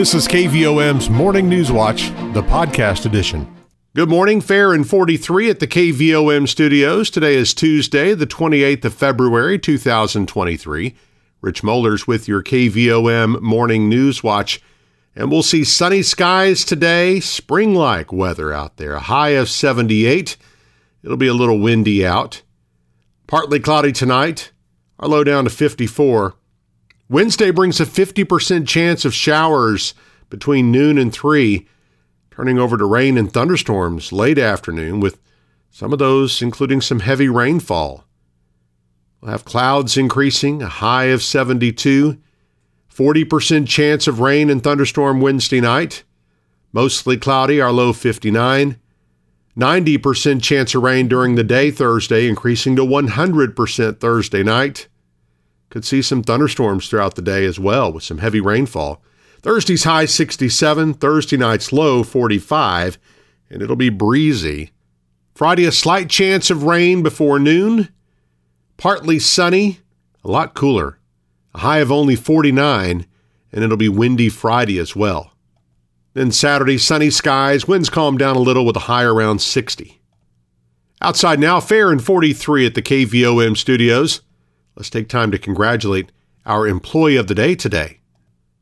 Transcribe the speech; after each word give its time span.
This 0.00 0.14
is 0.14 0.26
KVOM's 0.28 1.10
Morning 1.10 1.46
News 1.46 1.70
Watch, 1.70 2.08
the 2.32 2.42
podcast 2.42 3.04
edition. 3.04 3.46
Good 3.94 4.08
morning, 4.08 4.40
fair 4.40 4.72
and 4.72 4.88
43 4.88 5.50
at 5.50 5.60
the 5.60 5.66
KVOM 5.66 6.48
studios. 6.48 7.10
Today 7.10 7.34
is 7.34 7.52
Tuesday, 7.52 8.14
the 8.14 8.26
28th 8.26 8.86
of 8.86 8.94
February, 8.94 9.58
2023. 9.58 10.96
Rich 11.42 11.62
Mollers 11.62 12.06
with 12.06 12.26
your 12.26 12.42
KVOM 12.42 13.42
Morning 13.42 13.90
News 13.90 14.22
Watch. 14.22 14.62
And 15.14 15.30
we'll 15.30 15.42
see 15.42 15.64
sunny 15.64 16.00
skies 16.00 16.64
today, 16.64 17.20
spring 17.20 17.74
like 17.74 18.10
weather 18.10 18.54
out 18.54 18.78
there, 18.78 18.94
a 18.94 19.00
high 19.00 19.32
of 19.36 19.50
78. 19.50 20.38
It'll 21.02 21.18
be 21.18 21.26
a 21.26 21.34
little 21.34 21.60
windy 21.60 22.06
out. 22.06 22.40
Partly 23.26 23.60
cloudy 23.60 23.92
tonight, 23.92 24.50
our 24.98 25.08
low 25.08 25.24
down 25.24 25.44
to 25.44 25.50
54. 25.50 26.36
Wednesday 27.10 27.50
brings 27.50 27.80
a 27.80 27.86
50% 27.86 28.68
chance 28.68 29.04
of 29.04 29.12
showers 29.12 29.94
between 30.28 30.70
noon 30.70 30.96
and 30.96 31.12
3, 31.12 31.66
turning 32.30 32.56
over 32.56 32.78
to 32.78 32.84
rain 32.84 33.18
and 33.18 33.32
thunderstorms 33.32 34.12
late 34.12 34.38
afternoon, 34.38 35.00
with 35.00 35.18
some 35.72 35.92
of 35.92 35.98
those 35.98 36.40
including 36.40 36.80
some 36.80 37.00
heavy 37.00 37.28
rainfall. 37.28 38.04
We'll 39.20 39.32
have 39.32 39.44
clouds 39.44 39.96
increasing, 39.96 40.62
a 40.62 40.68
high 40.68 41.06
of 41.06 41.20
72, 41.20 42.16
40% 42.94 43.66
chance 43.66 44.06
of 44.06 44.20
rain 44.20 44.48
and 44.48 44.62
thunderstorm 44.62 45.20
Wednesday 45.20 45.60
night, 45.60 46.04
mostly 46.72 47.16
cloudy, 47.16 47.60
our 47.60 47.72
low 47.72 47.92
59. 47.92 48.78
90% 49.58 50.40
chance 50.40 50.76
of 50.76 50.82
rain 50.84 51.08
during 51.08 51.34
the 51.34 51.42
day 51.42 51.72
Thursday, 51.72 52.28
increasing 52.28 52.76
to 52.76 52.82
100% 52.82 53.98
Thursday 53.98 54.44
night. 54.44 54.86
Could 55.70 55.84
see 55.84 56.02
some 56.02 56.22
thunderstorms 56.22 56.88
throughout 56.88 57.14
the 57.14 57.22
day 57.22 57.44
as 57.46 57.58
well 57.58 57.92
with 57.92 58.02
some 58.02 58.18
heavy 58.18 58.40
rainfall. 58.40 59.02
Thursday's 59.42 59.84
high 59.84 60.04
67, 60.04 60.94
Thursday 60.94 61.36
night's 61.36 61.72
low 61.72 62.02
45, 62.02 62.98
and 63.48 63.62
it'll 63.62 63.76
be 63.76 63.88
breezy. 63.88 64.72
Friday, 65.34 65.64
a 65.64 65.72
slight 65.72 66.10
chance 66.10 66.50
of 66.50 66.64
rain 66.64 67.02
before 67.02 67.38
noon. 67.38 67.88
Partly 68.76 69.18
sunny, 69.18 69.80
a 70.22 70.30
lot 70.30 70.54
cooler. 70.54 70.98
A 71.54 71.58
high 71.58 71.78
of 71.78 71.90
only 71.90 72.16
49, 72.16 73.06
and 73.52 73.64
it'll 73.64 73.76
be 73.76 73.88
windy 73.88 74.28
Friday 74.28 74.78
as 74.78 74.94
well. 74.94 75.32
Then 76.12 76.32
Saturday, 76.32 76.76
sunny 76.76 77.10
skies, 77.10 77.68
winds 77.68 77.88
calm 77.88 78.18
down 78.18 78.36
a 78.36 78.40
little 78.40 78.66
with 78.66 78.76
a 78.76 78.80
high 78.80 79.04
around 79.04 79.40
60. 79.40 80.00
Outside 81.00 81.38
now, 81.40 81.60
fair 81.60 81.90
and 81.90 82.04
43 82.04 82.66
at 82.66 82.74
the 82.74 82.82
KVOM 82.82 83.56
studios. 83.56 84.20
Let's 84.76 84.90
take 84.90 85.08
time 85.08 85.30
to 85.30 85.38
congratulate 85.38 86.12
our 86.46 86.66
employee 86.66 87.16
of 87.16 87.26
the 87.26 87.34
day 87.34 87.54
today. 87.54 87.98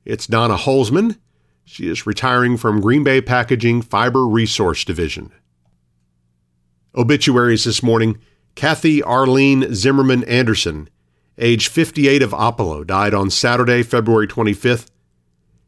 It's 0.05 0.27
Donna 0.27 0.57
Holzman. 0.57 1.19
She 1.65 1.89
is 1.89 2.07
retiring 2.07 2.57
from 2.57 2.81
Green 2.81 3.05
Bay 3.05 3.21
Packaging 3.21 3.83
Fiber 3.83 4.27
Resource 4.27 4.85
Division. 4.85 5.33
Obituaries 6.97 7.65
this 7.65 7.83
morning 7.83 8.19
Kathy 8.55 9.03
Arlene 9.03 9.75
Zimmerman 9.75 10.25
Anderson, 10.25 10.89
age 11.37 11.69
58 11.69 12.23
of 12.23 12.31
Oppelo, 12.31 12.85
died 12.87 13.15
on 13.15 13.31
Saturday, 13.31 13.83
February 13.83 14.27
25th. 14.27 14.89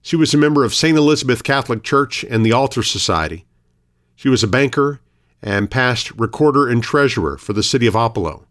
She 0.02 0.16
was 0.16 0.32
a 0.32 0.38
member 0.38 0.64
of 0.64 0.74
St. 0.74 0.96
Elizabeth 0.96 1.44
Catholic 1.44 1.84
Church 1.84 2.24
and 2.24 2.44
the 2.44 2.52
Altar 2.52 2.82
Society. 2.82 3.44
She 4.16 4.28
was 4.28 4.42
a 4.42 4.48
banker 4.48 5.00
and 5.42 5.70
past 5.70 6.10
recorder 6.12 6.66
and 6.66 6.82
treasurer 6.82 7.36
for 7.36 7.52
the 7.52 7.62
city 7.62 7.86
of 7.86 7.94
Oppelo. 7.94 8.44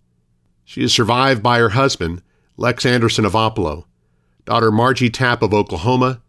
She 0.70 0.84
is 0.84 0.94
survived 0.94 1.42
by 1.42 1.58
her 1.58 1.70
husband, 1.70 2.22
Lex 2.56 2.86
Anderson 2.86 3.26
of 3.26 3.34
Oppelo, 3.34 3.86
daughter 4.46 4.72
Margie 4.72 5.10
Tapp 5.10 5.42
of 5.42 5.52
Oklahoma, 5.52 6.22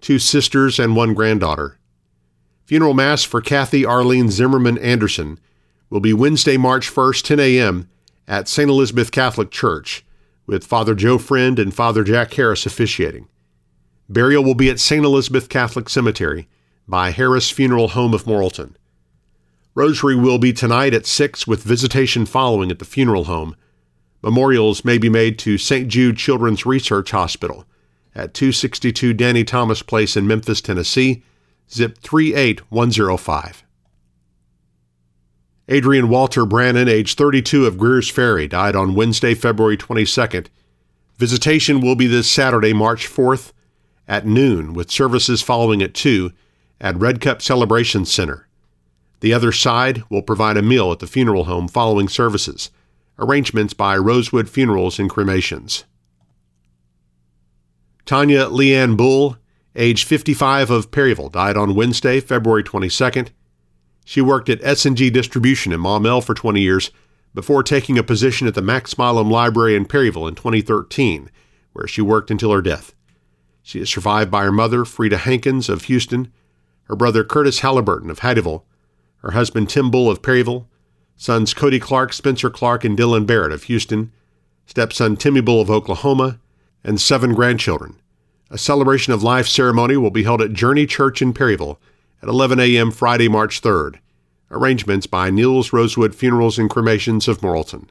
two 0.00 0.20
sisters, 0.20 0.78
and 0.78 0.94
one 0.94 1.12
granddaughter. 1.12 1.76
Funeral 2.66 2.94
Mass 2.94 3.24
for 3.24 3.40
Kathy 3.40 3.84
Arlene 3.84 4.30
Zimmerman 4.30 4.78
Anderson 4.78 5.40
will 5.90 5.98
be 5.98 6.12
Wednesday, 6.12 6.56
March 6.56 6.88
1st, 6.88 7.24
10 7.24 7.40
a.m. 7.40 7.88
at 8.28 8.46
St. 8.46 8.70
Elizabeth 8.70 9.10
Catholic 9.10 9.50
Church, 9.50 10.04
with 10.46 10.64
Father 10.64 10.94
Joe 10.94 11.18
Friend 11.18 11.58
and 11.58 11.74
Father 11.74 12.04
Jack 12.04 12.32
Harris 12.34 12.66
officiating. 12.66 13.26
Burial 14.08 14.44
will 14.44 14.54
be 14.54 14.70
at 14.70 14.78
St. 14.78 15.04
Elizabeth 15.04 15.48
Catholic 15.48 15.88
Cemetery 15.88 16.48
by 16.86 17.10
Harris 17.10 17.50
Funeral 17.50 17.88
Home 17.88 18.14
of 18.14 18.22
Morrilton. 18.22 18.76
Rosary 19.74 20.14
will 20.14 20.38
be 20.38 20.52
tonight 20.52 20.94
at 20.94 21.06
6 21.06 21.48
with 21.48 21.64
visitation 21.64 22.24
following 22.24 22.70
at 22.70 22.78
the 22.78 22.84
funeral 22.84 23.24
home. 23.24 23.56
Memorials 24.22 24.84
may 24.84 24.98
be 24.98 25.08
made 25.08 25.38
to 25.40 25.56
St. 25.56 25.88
Jude 25.88 26.16
Children's 26.16 26.66
Research 26.66 27.10
Hospital 27.10 27.64
at 28.14 28.34
262 28.34 29.14
Danny 29.14 29.44
Thomas 29.44 29.82
Place 29.82 30.16
in 30.16 30.26
Memphis, 30.26 30.60
Tennessee, 30.60 31.22
zip 31.72 31.98
38105. 31.98 33.64
Adrian 35.68 36.08
Walter 36.08 36.44
Brannon, 36.44 36.88
age 36.88 37.14
32 37.14 37.64
of 37.64 37.78
Greers 37.78 38.10
Ferry, 38.10 38.48
died 38.48 38.74
on 38.74 38.96
Wednesday, 38.96 39.34
February 39.34 39.76
22nd. 39.76 40.48
Visitation 41.16 41.80
will 41.80 41.94
be 41.94 42.08
this 42.08 42.30
Saturday, 42.30 42.72
March 42.72 43.08
4th 43.08 43.52
at 44.08 44.26
noon, 44.26 44.74
with 44.74 44.90
services 44.90 45.42
following 45.42 45.80
at 45.80 45.94
2 45.94 46.32
at 46.80 46.96
Red 46.96 47.20
Cup 47.20 47.40
Celebration 47.40 48.04
Center. 48.04 48.48
The 49.20 49.32
other 49.32 49.52
side 49.52 50.02
will 50.10 50.22
provide 50.22 50.56
a 50.56 50.62
meal 50.62 50.90
at 50.90 50.98
the 50.98 51.06
funeral 51.06 51.44
home 51.44 51.68
following 51.68 52.08
services 52.08 52.70
arrangements 53.20 53.74
by 53.74 53.96
Rosewood 53.96 54.48
Funerals 54.48 54.98
and 54.98 55.08
Cremations. 55.08 55.84
Tanya 58.06 58.46
Leanne 58.46 58.96
Bull, 58.96 59.36
age 59.76 60.04
55 60.04 60.70
of 60.70 60.90
Perryville, 60.90 61.28
died 61.28 61.56
on 61.56 61.76
Wednesday, 61.76 62.18
February 62.18 62.64
22nd. 62.64 63.28
She 64.04 64.20
worked 64.20 64.48
at 64.48 64.64
S&G 64.64 65.10
Distribution 65.10 65.72
in 65.72 65.80
Maumelle 65.80 66.24
for 66.24 66.34
20 66.34 66.60
years 66.60 66.90
before 67.34 67.62
taking 67.62 67.98
a 67.98 68.02
position 68.02 68.48
at 68.48 68.54
the 68.54 68.62
Max 68.62 68.98
Milam 68.98 69.30
Library 69.30 69.76
in 69.76 69.84
Perryville 69.84 70.26
in 70.26 70.34
2013, 70.34 71.30
where 71.72 71.86
she 71.86 72.00
worked 72.00 72.30
until 72.30 72.50
her 72.50 72.62
death. 72.62 72.94
She 73.62 73.80
is 73.80 73.90
survived 73.90 74.30
by 74.30 74.42
her 74.42 74.50
mother, 74.50 74.84
Frida 74.84 75.18
Hankins 75.18 75.68
of 75.68 75.84
Houston, 75.84 76.32
her 76.84 76.96
brother 76.96 77.22
Curtis 77.22 77.60
Halliburton 77.60 78.10
of 78.10 78.20
Hattieville, 78.20 78.64
her 79.18 79.32
husband 79.32 79.68
Tim 79.68 79.90
Bull 79.90 80.10
of 80.10 80.22
Perryville, 80.22 80.68
sons 81.20 81.52
Cody 81.52 81.78
Clark, 81.78 82.14
Spencer 82.14 82.48
Clark, 82.48 82.82
and 82.82 82.96
Dylan 82.96 83.26
Barrett 83.26 83.52
of 83.52 83.64
Houston, 83.64 84.10
stepson 84.64 85.18
Timmy 85.18 85.42
Bull 85.42 85.60
of 85.60 85.70
Oklahoma, 85.70 86.40
and 86.82 86.98
seven 86.98 87.34
grandchildren. 87.34 87.96
A 88.48 88.56
celebration 88.56 89.12
of 89.12 89.22
life 89.22 89.46
ceremony 89.46 89.98
will 89.98 90.10
be 90.10 90.22
held 90.22 90.40
at 90.40 90.54
Journey 90.54 90.86
Church 90.86 91.20
in 91.20 91.34
Perryville 91.34 91.78
at 92.22 92.30
11 92.30 92.58
a.m. 92.58 92.90
Friday, 92.90 93.28
March 93.28 93.60
3rd. 93.60 93.98
Arrangements 94.50 95.06
by 95.06 95.28
Niels 95.28 95.74
Rosewood 95.74 96.14
Funerals 96.14 96.58
and 96.58 96.70
Cremations 96.70 97.28
of 97.28 97.40
Morrilton. 97.40 97.88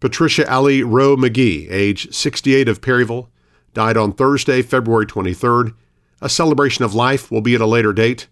Patricia 0.00 0.50
Alley 0.50 0.82
Rowe 0.82 1.16
McGee, 1.16 1.70
age 1.70 2.12
68 2.12 2.68
of 2.68 2.82
Perryville, 2.82 3.30
died 3.72 3.96
on 3.96 4.12
Thursday, 4.12 4.62
February 4.62 5.06
23rd. 5.06 5.74
A 6.20 6.28
celebration 6.28 6.84
of 6.84 6.92
life 6.92 7.30
will 7.30 7.40
be 7.40 7.54
at 7.54 7.60
a 7.60 7.66
later 7.66 7.92
date. 7.92 8.26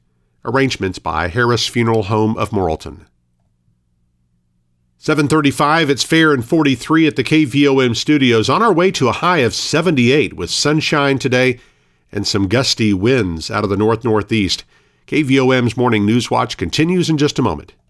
Arrangements 0.44 0.98
by 0.98 1.28
Harris 1.28 1.66
Funeral 1.66 2.04
Home 2.04 2.36
of 2.36 2.50
Morrilton. 2.50 3.06
735, 4.96 5.90
it's 5.90 6.02
fair 6.02 6.32
and 6.32 6.44
43 6.44 7.06
at 7.06 7.16
the 7.16 7.24
KVOM 7.24 7.96
studios. 7.96 8.48
On 8.48 8.62
our 8.62 8.72
way 8.72 8.90
to 8.92 9.08
a 9.08 9.12
high 9.12 9.38
of 9.38 9.54
78 9.54 10.34
with 10.34 10.50
sunshine 10.50 11.18
today 11.18 11.58
and 12.12 12.26
some 12.26 12.48
gusty 12.48 12.92
winds 12.92 13.50
out 13.50 13.64
of 13.64 13.70
the 13.70 13.76
north 13.76 14.04
northeast. 14.04 14.64
KVOM's 15.06 15.76
Morning 15.76 16.04
News 16.04 16.30
Watch 16.30 16.56
continues 16.56 17.08
in 17.08 17.18
just 17.18 17.38
a 17.38 17.42
moment. 17.42 17.72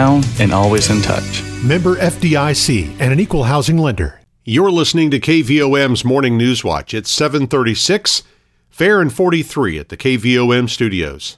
and 0.00 0.52
always 0.52 0.88
in 0.90 1.02
touch. 1.02 1.42
Member 1.62 1.96
FDIC 1.96 2.96
and 2.98 3.12
an 3.12 3.20
equal 3.20 3.44
housing 3.44 3.76
lender. 3.76 4.20
You're 4.44 4.70
listening 4.70 5.10
to 5.10 5.20
KVOM's 5.20 6.04
Morning 6.04 6.38
News 6.38 6.64
Watch. 6.64 6.94
It's 6.94 7.10
736, 7.10 8.22
fair 8.70 9.02
and 9.02 9.12
43 9.12 9.78
at 9.78 9.90
the 9.90 9.96
KVOM 9.98 10.70
studios. 10.70 11.36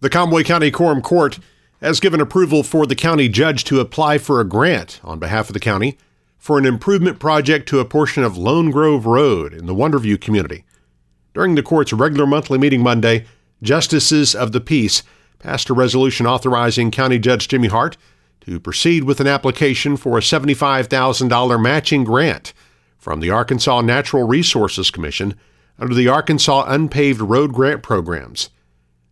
The 0.00 0.08
Conway 0.08 0.44
County 0.44 0.70
Quorum 0.70 1.02
Court 1.02 1.38
has 1.82 2.00
given 2.00 2.20
approval 2.20 2.62
for 2.62 2.86
the 2.86 2.94
county 2.94 3.28
judge 3.28 3.64
to 3.64 3.80
apply 3.80 4.16
for 4.16 4.40
a 4.40 4.44
grant 4.44 5.00
on 5.04 5.18
behalf 5.18 5.50
of 5.50 5.52
the 5.52 5.60
county 5.60 5.98
for 6.38 6.58
an 6.58 6.64
improvement 6.64 7.18
project 7.18 7.68
to 7.68 7.80
a 7.80 7.84
portion 7.84 8.24
of 8.24 8.38
Lone 8.38 8.70
Grove 8.70 9.04
Road 9.04 9.52
in 9.52 9.66
the 9.66 9.74
Wonderview 9.74 10.18
community. 10.18 10.64
During 11.34 11.54
the 11.54 11.62
court's 11.62 11.92
regular 11.92 12.26
monthly 12.26 12.56
meeting 12.56 12.82
Monday, 12.82 13.26
justices 13.62 14.34
of 14.34 14.52
the 14.52 14.60
peace 14.60 15.02
passed 15.38 15.70
a 15.70 15.74
resolution 15.74 16.26
authorizing 16.26 16.90
County 16.90 17.18
Judge 17.18 17.48
Jimmy 17.48 17.68
Hart 17.68 17.96
to 18.40 18.60
proceed 18.60 19.04
with 19.04 19.20
an 19.20 19.26
application 19.26 19.96
for 19.96 20.16
a 20.16 20.20
$75,000 20.20 21.62
matching 21.62 22.04
grant 22.04 22.52
from 22.96 23.20
the 23.20 23.30
Arkansas 23.30 23.80
Natural 23.80 24.26
Resources 24.26 24.90
Commission 24.90 25.34
under 25.78 25.94
the 25.94 26.08
Arkansas 26.08 26.64
Unpaved 26.66 27.20
Road 27.20 27.52
Grant 27.52 27.82
Programs. 27.82 28.50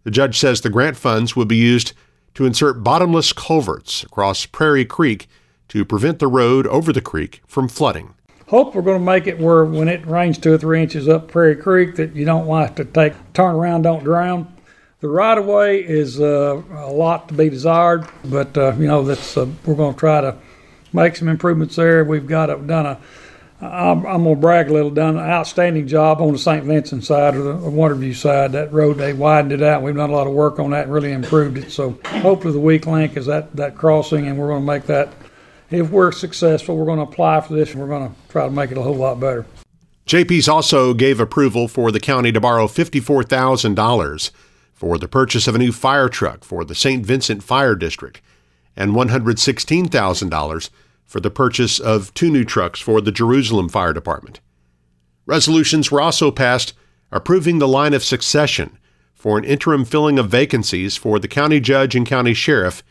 The 0.04 0.10
judge 0.10 0.38
says 0.38 0.60
the 0.60 0.70
grant 0.70 0.96
funds 0.96 1.34
will 1.34 1.44
be 1.44 1.56
used 1.56 1.92
to 2.34 2.46
insert 2.46 2.82
bottomless 2.82 3.32
culverts 3.32 4.02
across 4.02 4.46
Prairie 4.46 4.84
Creek 4.84 5.28
to 5.68 5.84
prevent 5.84 6.18
the 6.18 6.26
road 6.28 6.66
over 6.66 6.92
the 6.92 7.00
creek 7.00 7.42
from 7.46 7.68
flooding. 7.68 8.14
Hope 8.48 8.74
we're 8.74 8.82
going 8.82 8.98
to 8.98 9.04
make 9.04 9.26
it 9.26 9.38
where 9.38 9.64
when 9.64 9.88
it 9.88 10.06
rains 10.06 10.38
two 10.38 10.52
or 10.52 10.58
three 10.58 10.82
inches 10.82 11.08
up 11.08 11.28
Prairie 11.28 11.56
Creek 11.56 11.96
that 11.96 12.14
you 12.14 12.24
don't 12.24 12.46
want 12.46 12.76
to 12.76 12.84
take 12.84 13.14
turn 13.32 13.54
around, 13.54 13.82
don't 13.82 14.04
drown. 14.04 14.53
The 15.04 15.10
right 15.10 15.36
of 15.36 15.44
way 15.44 15.80
is 15.84 16.18
uh, 16.18 16.62
a 16.72 16.90
lot 16.90 17.28
to 17.28 17.34
be 17.34 17.50
desired, 17.50 18.08
but 18.24 18.56
uh, 18.56 18.72
you 18.78 18.86
know 18.86 19.02
that's 19.02 19.36
uh, 19.36 19.46
we're 19.66 19.74
going 19.74 19.92
to 19.92 20.00
try 20.00 20.22
to 20.22 20.38
make 20.94 21.14
some 21.16 21.28
improvements 21.28 21.76
there. 21.76 22.02
We've 22.04 22.26
got 22.26 22.48
a, 22.48 22.56
done 22.56 22.86
a 22.86 22.98
I'm, 23.60 24.06
I'm 24.06 24.24
going 24.24 24.36
to 24.36 24.40
brag 24.40 24.70
a 24.70 24.72
little, 24.72 24.88
done 24.88 25.18
an 25.18 25.28
outstanding 25.28 25.88
job 25.88 26.22
on 26.22 26.32
the 26.32 26.38
St. 26.38 26.64
Vincent 26.64 27.04
side 27.04 27.34
or 27.34 27.42
the 27.42 27.70
Wonderview 27.70 28.14
side. 28.14 28.52
That 28.52 28.72
road, 28.72 28.96
they 28.96 29.12
widened 29.12 29.52
it 29.52 29.62
out. 29.62 29.82
We've 29.82 29.94
done 29.94 30.08
a 30.08 30.14
lot 30.14 30.26
of 30.26 30.32
work 30.32 30.58
on 30.58 30.70
that 30.70 30.84
and 30.84 30.92
really 30.94 31.12
improved 31.12 31.58
it. 31.58 31.70
So 31.70 31.98
hopefully 32.06 32.54
the 32.54 32.60
weak 32.60 32.86
link 32.86 33.18
is 33.18 33.26
that, 33.26 33.54
that 33.56 33.76
crossing, 33.76 34.26
and 34.26 34.38
we're 34.38 34.48
going 34.48 34.62
to 34.62 34.66
make 34.66 34.84
that, 34.84 35.12
if 35.70 35.90
we're 35.90 36.12
successful, 36.12 36.78
we're 36.78 36.86
going 36.86 36.96
to 36.96 37.04
apply 37.04 37.42
for 37.42 37.52
this 37.52 37.72
and 37.72 37.80
we're 37.82 37.88
going 37.88 38.08
to 38.08 38.14
try 38.30 38.46
to 38.46 38.50
make 38.50 38.70
it 38.70 38.78
a 38.78 38.82
whole 38.82 38.96
lot 38.96 39.20
better. 39.20 39.44
JP's 40.06 40.48
also 40.48 40.94
gave 40.94 41.20
approval 41.20 41.68
for 41.68 41.92
the 41.92 42.00
county 42.00 42.32
to 42.32 42.40
borrow 42.40 42.66
$54,000 42.66 44.30
for 44.84 44.98
the 44.98 45.08
purchase 45.08 45.48
of 45.48 45.54
a 45.54 45.58
new 45.58 45.72
fire 45.72 46.10
truck 46.10 46.44
for 46.44 46.62
the 46.62 46.74
St. 46.74 47.06
Vincent 47.06 47.42
Fire 47.42 47.74
District 47.74 48.20
and 48.76 48.92
$116,000 48.92 50.70
for 51.06 51.20
the 51.20 51.30
purchase 51.30 51.80
of 51.80 52.12
two 52.12 52.30
new 52.30 52.44
trucks 52.44 52.80
for 52.80 53.00
the 53.00 53.10
Jerusalem 53.10 53.70
Fire 53.70 53.94
Department. 53.94 54.40
Resolutions 55.24 55.90
were 55.90 56.02
also 56.02 56.30
passed 56.30 56.74
approving 57.10 57.60
the 57.60 57.66
line 57.66 57.94
of 57.94 58.04
succession 58.04 58.76
for 59.14 59.38
an 59.38 59.44
interim 59.44 59.86
filling 59.86 60.18
of 60.18 60.28
vacancies 60.28 60.98
for 60.98 61.18
the 61.18 61.28
county 61.28 61.60
judge 61.60 61.96
and 61.96 62.06
county 62.06 62.34
sheriff 62.34 62.82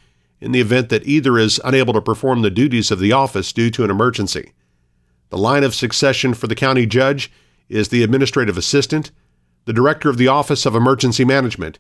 in 0.42 0.52
the 0.52 0.62
event 0.62 0.90
that 0.90 1.06
either 1.06 1.38
is 1.38 1.62
unable 1.64 1.94
to 1.94 2.02
perform 2.02 2.42
the 2.42 2.50
duties 2.50 2.90
of 2.90 2.98
the 2.98 3.12
office 3.12 3.54
due 3.54 3.70
to 3.70 3.84
an 3.84 3.92
emergency. 3.92 4.54
The 5.30 5.38
line 5.38 5.64
of 5.64 5.76
succession 5.76 6.34
for 6.34 6.48
the 6.48 6.56
county 6.56 6.88
judge 6.88 7.32
is 7.70 7.90
the 7.90 8.02
administrative 8.02 8.58
assistant, 8.58 9.12
the 9.66 9.74
director 9.74 10.10
of 10.10 10.18
the 10.18 10.28
Office 10.28 10.66
of 10.66 10.76
Emergency 10.76 11.26
Management, 11.26 11.80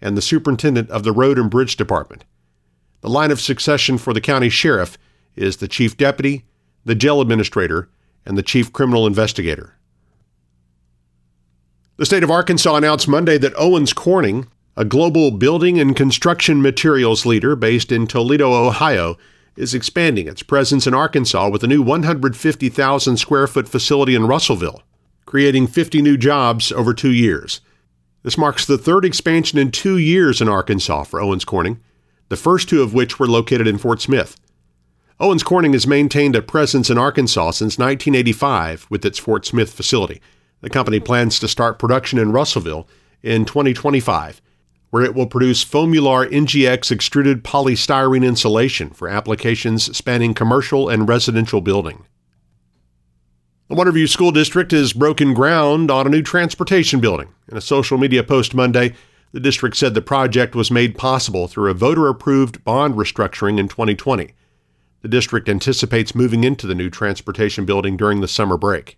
and 0.00 0.16
the 0.16 0.22
superintendent 0.22 0.90
of 0.90 1.02
the 1.02 1.12
Road 1.12 1.38
and 1.38 1.50
Bridge 1.50 1.76
Department. 1.76 2.24
The 3.00 3.08
line 3.08 3.30
of 3.30 3.40
succession 3.40 3.98
for 3.98 4.12
the 4.12 4.20
county 4.20 4.48
sheriff 4.48 4.98
is 5.36 5.56
the 5.56 5.68
chief 5.68 5.96
deputy, 5.96 6.44
the 6.84 6.94
jail 6.94 7.20
administrator, 7.20 7.88
and 8.26 8.38
the 8.38 8.42
chief 8.42 8.72
criminal 8.72 9.06
investigator. 9.06 9.74
The 11.96 12.06
state 12.06 12.24
of 12.24 12.30
Arkansas 12.30 12.74
announced 12.74 13.06
Monday 13.06 13.38
that 13.38 13.54
Owens 13.56 13.92
Corning, 13.92 14.48
a 14.76 14.84
global 14.84 15.30
building 15.30 15.78
and 15.78 15.94
construction 15.94 16.60
materials 16.60 17.24
leader 17.24 17.54
based 17.54 17.92
in 17.92 18.06
Toledo, 18.06 18.52
Ohio, 18.52 19.16
is 19.56 19.74
expanding 19.74 20.26
its 20.26 20.42
presence 20.42 20.86
in 20.86 20.94
Arkansas 20.94 21.48
with 21.48 21.62
a 21.62 21.68
new 21.68 21.82
150,000 21.82 23.16
square 23.16 23.46
foot 23.46 23.68
facility 23.68 24.14
in 24.14 24.26
Russellville, 24.26 24.82
creating 25.26 25.66
50 25.66 26.02
new 26.02 26.16
jobs 26.16 26.72
over 26.72 26.94
two 26.94 27.12
years. 27.12 27.60
This 28.22 28.38
marks 28.38 28.64
the 28.64 28.78
third 28.78 29.04
expansion 29.04 29.58
in 29.58 29.70
two 29.70 29.98
years 29.98 30.40
in 30.40 30.48
Arkansas 30.48 31.04
for 31.04 31.20
Owens 31.20 31.44
Corning, 31.44 31.80
the 32.28 32.36
first 32.36 32.68
two 32.68 32.82
of 32.82 32.94
which 32.94 33.18
were 33.18 33.26
located 33.26 33.66
in 33.66 33.78
Fort 33.78 34.00
Smith. 34.00 34.40
Owens 35.20 35.42
Corning 35.42 35.74
has 35.74 35.86
maintained 35.86 36.34
a 36.34 36.42
presence 36.42 36.90
in 36.90 36.98
Arkansas 36.98 37.52
since 37.52 37.78
1985 37.78 38.86
with 38.90 39.04
its 39.04 39.18
Fort 39.18 39.46
Smith 39.46 39.72
facility. 39.72 40.20
The 40.60 40.70
company 40.70 40.98
plans 41.00 41.38
to 41.38 41.48
start 41.48 41.78
production 41.78 42.18
in 42.18 42.32
Russellville 42.32 42.88
in 43.22 43.44
2025, 43.44 44.40
where 44.90 45.04
it 45.04 45.14
will 45.14 45.26
produce 45.26 45.64
Foamular 45.64 46.28
NGX 46.30 46.90
extruded 46.90 47.44
polystyrene 47.44 48.26
insulation 48.26 48.90
for 48.90 49.08
applications 49.08 49.96
spanning 49.96 50.34
commercial 50.34 50.88
and 50.88 51.08
residential 51.08 51.60
building. 51.60 52.06
The 53.74 53.84
Wonderview 53.84 54.08
School 54.08 54.30
District 54.30 54.70
has 54.70 54.92
broken 54.92 55.34
ground 55.34 55.90
on 55.90 56.06
a 56.06 56.10
new 56.10 56.22
transportation 56.22 57.00
building. 57.00 57.30
In 57.50 57.56
a 57.56 57.60
social 57.60 57.98
media 57.98 58.22
post 58.22 58.54
Monday, 58.54 58.94
the 59.32 59.40
district 59.40 59.76
said 59.76 59.94
the 59.94 60.00
project 60.00 60.54
was 60.54 60.70
made 60.70 60.96
possible 60.96 61.48
through 61.48 61.72
a 61.72 61.74
voter 61.74 62.06
approved 62.06 62.62
bond 62.62 62.94
restructuring 62.94 63.58
in 63.58 63.66
2020. 63.66 64.30
The 65.02 65.08
district 65.08 65.48
anticipates 65.48 66.14
moving 66.14 66.44
into 66.44 66.68
the 66.68 66.74
new 66.76 66.88
transportation 66.88 67.64
building 67.64 67.96
during 67.96 68.20
the 68.20 68.28
summer 68.28 68.56
break. 68.56 68.96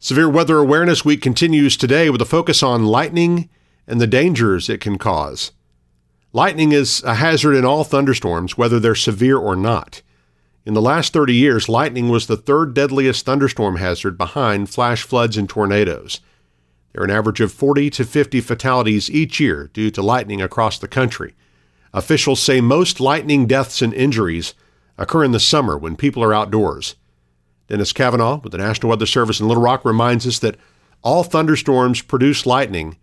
Severe 0.00 0.28
Weather 0.28 0.58
Awareness 0.58 1.04
Week 1.04 1.22
continues 1.22 1.76
today 1.76 2.10
with 2.10 2.20
a 2.20 2.24
focus 2.24 2.64
on 2.64 2.86
lightning 2.86 3.48
and 3.86 4.00
the 4.00 4.08
dangers 4.08 4.68
it 4.68 4.80
can 4.80 4.98
cause. 4.98 5.52
Lightning 6.32 6.72
is 6.72 7.00
a 7.04 7.14
hazard 7.14 7.54
in 7.54 7.64
all 7.64 7.84
thunderstorms, 7.84 8.58
whether 8.58 8.80
they're 8.80 8.96
severe 8.96 9.38
or 9.38 9.54
not. 9.54 10.02
In 10.64 10.74
the 10.74 10.82
last 10.82 11.12
30 11.12 11.34
years, 11.34 11.68
lightning 11.68 12.08
was 12.08 12.28
the 12.28 12.36
third 12.36 12.72
deadliest 12.72 13.24
thunderstorm 13.26 13.76
hazard 13.76 14.16
behind 14.16 14.70
flash 14.70 15.02
floods 15.02 15.36
and 15.36 15.48
tornadoes. 15.48 16.20
There 16.92 17.02
are 17.02 17.04
an 17.04 17.10
average 17.10 17.40
of 17.40 17.52
40 17.52 17.90
to 17.90 18.04
50 18.04 18.40
fatalities 18.40 19.10
each 19.10 19.40
year 19.40 19.70
due 19.72 19.90
to 19.90 20.02
lightning 20.02 20.40
across 20.40 20.78
the 20.78 20.86
country. 20.86 21.34
Officials 21.92 22.40
say 22.40 22.60
most 22.60 23.00
lightning 23.00 23.46
deaths 23.46 23.82
and 23.82 23.92
injuries 23.92 24.54
occur 24.96 25.24
in 25.24 25.32
the 25.32 25.40
summer 25.40 25.76
when 25.76 25.96
people 25.96 26.22
are 26.22 26.34
outdoors. 26.34 26.94
Dennis 27.66 27.92
Kavanaugh 27.92 28.40
with 28.40 28.52
the 28.52 28.58
National 28.58 28.90
Weather 28.90 29.06
Service 29.06 29.40
in 29.40 29.48
Little 29.48 29.62
Rock 29.62 29.84
reminds 29.84 30.26
us 30.28 30.38
that 30.40 30.56
all 31.02 31.24
thunderstorms 31.24 32.02
produce 32.02 32.46
lightning, 32.46 32.98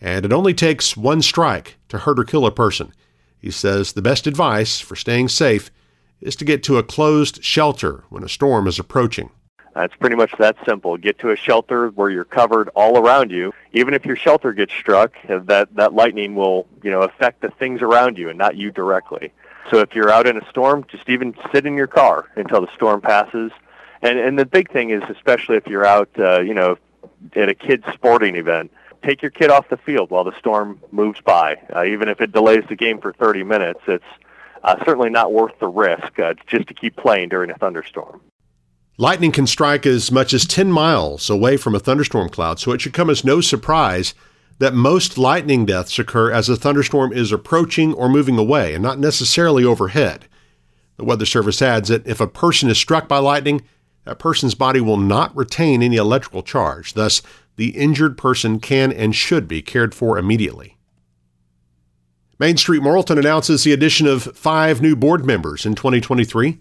and 0.00 0.24
it 0.24 0.32
only 0.32 0.54
takes 0.54 0.96
one 0.96 1.22
strike 1.22 1.76
to 1.88 1.98
hurt 1.98 2.20
or 2.20 2.24
kill 2.24 2.46
a 2.46 2.52
person. 2.52 2.92
He 3.38 3.50
says 3.50 3.94
the 3.94 4.02
best 4.02 4.28
advice 4.28 4.78
for 4.78 4.94
staying 4.94 5.28
safe 5.28 5.72
is 6.20 6.36
to 6.36 6.44
get 6.44 6.62
to 6.64 6.78
a 6.78 6.82
closed 6.82 7.42
shelter 7.42 8.04
when 8.08 8.22
a 8.22 8.28
storm 8.28 8.66
is 8.66 8.78
approaching. 8.78 9.30
It's 9.76 9.94
pretty 9.94 10.16
much 10.16 10.32
that 10.38 10.56
simple. 10.66 10.96
Get 10.96 11.18
to 11.20 11.30
a 11.30 11.36
shelter 11.36 11.88
where 11.90 12.10
you're 12.10 12.24
covered 12.24 12.68
all 12.74 12.98
around 12.98 13.30
you. 13.30 13.52
Even 13.72 13.94
if 13.94 14.04
your 14.04 14.16
shelter 14.16 14.52
gets 14.52 14.72
struck, 14.74 15.12
that 15.28 15.74
that 15.74 15.94
lightning 15.94 16.34
will, 16.34 16.66
you 16.82 16.90
know, 16.90 17.02
affect 17.02 17.40
the 17.40 17.50
things 17.50 17.80
around 17.80 18.18
you 18.18 18.28
and 18.28 18.38
not 18.38 18.56
you 18.56 18.72
directly. 18.72 19.32
So 19.70 19.78
if 19.78 19.94
you're 19.94 20.10
out 20.10 20.26
in 20.26 20.36
a 20.36 20.48
storm, 20.48 20.84
just 20.88 21.08
even 21.08 21.34
sit 21.52 21.66
in 21.66 21.74
your 21.74 21.86
car 21.86 22.26
until 22.34 22.60
the 22.60 22.72
storm 22.74 23.00
passes. 23.00 23.52
And 24.02 24.18
and 24.18 24.38
the 24.38 24.46
big 24.46 24.72
thing 24.72 24.90
is, 24.90 25.02
especially 25.08 25.56
if 25.56 25.66
you're 25.66 25.86
out, 25.86 26.10
uh, 26.18 26.40
you 26.40 26.54
know, 26.54 26.76
at 27.36 27.48
a 27.48 27.54
kid's 27.54 27.84
sporting 27.94 28.34
event, 28.34 28.72
take 29.04 29.22
your 29.22 29.30
kid 29.30 29.50
off 29.50 29.68
the 29.68 29.76
field 29.76 30.10
while 30.10 30.24
the 30.24 30.36
storm 30.38 30.80
moves 30.90 31.20
by. 31.20 31.56
Uh, 31.74 31.84
even 31.84 32.08
if 32.08 32.20
it 32.20 32.32
delays 32.32 32.64
the 32.68 32.76
game 32.76 33.00
for 33.00 33.12
30 33.12 33.44
minutes, 33.44 33.80
it's 33.86 34.04
uh, 34.64 34.76
certainly 34.84 35.10
not 35.10 35.32
worth 35.32 35.58
the 35.58 35.68
risk 35.68 36.18
uh, 36.18 36.34
just 36.46 36.68
to 36.68 36.74
keep 36.74 36.96
playing 36.96 37.28
during 37.28 37.50
a 37.50 37.54
thunderstorm. 37.54 38.20
Lightning 38.98 39.32
can 39.32 39.46
strike 39.46 39.86
as 39.86 40.12
much 40.12 40.34
as 40.34 40.44
10 40.44 40.70
miles 40.70 41.30
away 41.30 41.56
from 41.56 41.74
a 41.74 41.80
thunderstorm 41.80 42.28
cloud, 42.28 42.60
so 42.60 42.72
it 42.72 42.80
should 42.82 42.92
come 42.92 43.08
as 43.08 43.24
no 43.24 43.40
surprise 43.40 44.12
that 44.58 44.74
most 44.74 45.16
lightning 45.16 45.64
deaths 45.64 45.98
occur 45.98 46.30
as 46.30 46.50
a 46.50 46.56
thunderstorm 46.56 47.12
is 47.12 47.32
approaching 47.32 47.94
or 47.94 48.10
moving 48.10 48.38
away 48.38 48.74
and 48.74 48.82
not 48.82 48.98
necessarily 48.98 49.64
overhead. 49.64 50.26
The 50.98 51.04
Weather 51.04 51.24
Service 51.24 51.62
adds 51.62 51.88
that 51.88 52.06
if 52.06 52.20
a 52.20 52.26
person 52.26 52.68
is 52.68 52.76
struck 52.76 53.08
by 53.08 53.18
lightning, 53.18 53.62
that 54.04 54.18
person's 54.18 54.54
body 54.54 54.82
will 54.82 54.98
not 54.98 55.34
retain 55.34 55.82
any 55.82 55.96
electrical 55.96 56.42
charge. 56.42 56.92
Thus, 56.92 57.22
the 57.56 57.70
injured 57.70 58.18
person 58.18 58.60
can 58.60 58.92
and 58.92 59.14
should 59.14 59.48
be 59.48 59.62
cared 59.62 59.94
for 59.94 60.18
immediately. 60.18 60.76
Main 62.40 62.56
Street 62.56 62.80
Morrilton 62.80 63.18
announces 63.18 63.64
the 63.64 63.72
addition 63.74 64.06
of 64.06 64.22
five 64.34 64.80
new 64.80 64.96
board 64.96 65.26
members 65.26 65.66
in 65.66 65.74
2023 65.74 66.58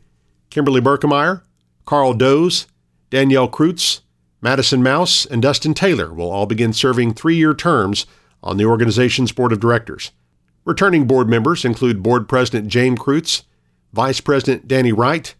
Kimberly 0.49 0.81
Berkemeyer, 0.81 1.41
Carl 1.85 2.13
Doze, 2.13 2.67
Danielle 3.09 3.47
Kreutz, 3.47 4.01
Madison 4.41 4.83
Mouse, 4.83 5.25
and 5.25 5.41
Dustin 5.41 5.73
Taylor 5.73 6.13
will 6.13 6.29
all 6.29 6.45
begin 6.45 6.73
serving 6.73 7.13
three 7.13 7.37
year 7.37 7.53
terms 7.53 8.05
on 8.43 8.57
the 8.57 8.65
organization's 8.65 9.31
board 9.31 9.53
of 9.53 9.61
directors. 9.61 10.11
Returning 10.65 11.07
board 11.07 11.29
members 11.29 11.63
include 11.63 12.03
Board 12.03 12.27
President 12.27 12.67
James 12.67 12.99
Kreutz, 12.99 13.43
Vice 13.93 14.19
President 14.19 14.67
Danny 14.67 14.91
Wright, 14.91 15.33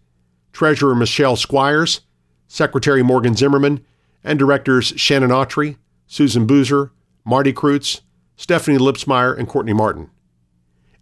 Treasurer 0.53 0.96
Michelle 0.96 1.36
Squires, 1.36 2.00
Secretary 2.48 3.03
Morgan 3.03 3.36
Zimmerman, 3.36 3.86
and 4.24 4.39
Directors 4.39 4.93
Shannon 4.96 5.31
Autry, 5.31 5.75
Susan 6.08 6.48
Boozer, 6.48 6.93
Marty 7.25 7.51
Kreutz, 7.51 8.00
Stephanie 8.38 8.77
Lipsmeyer, 8.77 9.38
and 9.38 9.46
Courtney 9.46 9.74
Martin. 9.74 10.10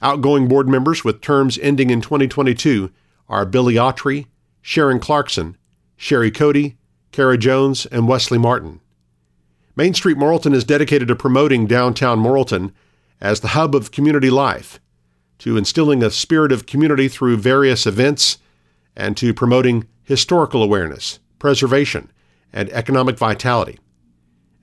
Outgoing 0.02 0.48
board 0.48 0.68
members 0.68 1.04
with 1.04 1.22
terms 1.22 1.58
ending 1.60 1.90
in 1.90 2.02
2022 2.02 2.92
are 3.28 3.46
Billy 3.46 3.76
Autry, 3.76 4.28
Sharon 4.62 5.00
Clarkson, 5.00 5.58
Sherry 5.96 6.30
Cody, 6.30 6.78
Kara 7.12 7.38
Jones, 7.38 7.86
and 7.88 8.08
Wesley 8.08 8.38
Martin. 8.38 8.80
Main 9.76 9.94
Street 9.94 10.18
Morrilton 10.18 10.54
is 10.54 10.64
dedicated 10.64 11.08
to 11.08 11.16
promoting 11.16 11.66
downtown 11.66 12.20
Morrilton 12.20 12.74
as 13.20 13.40
the 13.40 13.50
hub 13.50 13.74
of 13.74 13.92
community 13.92 14.30
life, 14.30 14.80
to 15.40 15.58
instilling 15.58 16.04
a 16.04 16.12
spirit 16.12 16.52
of 16.52 16.68
community 16.68 17.08
through 17.08 17.38
various 17.38 17.88
events, 17.88 18.38
and 18.96 19.18
to 19.18 19.34
promoting 19.34 19.88
historical 20.04 20.62
awareness, 20.62 21.20
preservation, 21.40 22.12
and 22.54 22.70
economic 22.70 23.18
vitality. 23.18 23.80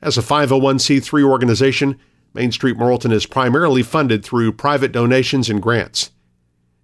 As 0.00 0.17
a 0.17 0.23
501c3 0.23 1.25
organization, 1.25 1.99
Main 2.35 2.50
Street 2.50 2.76
Morrilton 2.76 3.12
is 3.12 3.26
primarily 3.26 3.83
funded 3.83 4.25
through 4.25 4.53
private 4.53 4.91
donations 4.91 5.49
and 5.49 5.62
grants. 5.62 6.11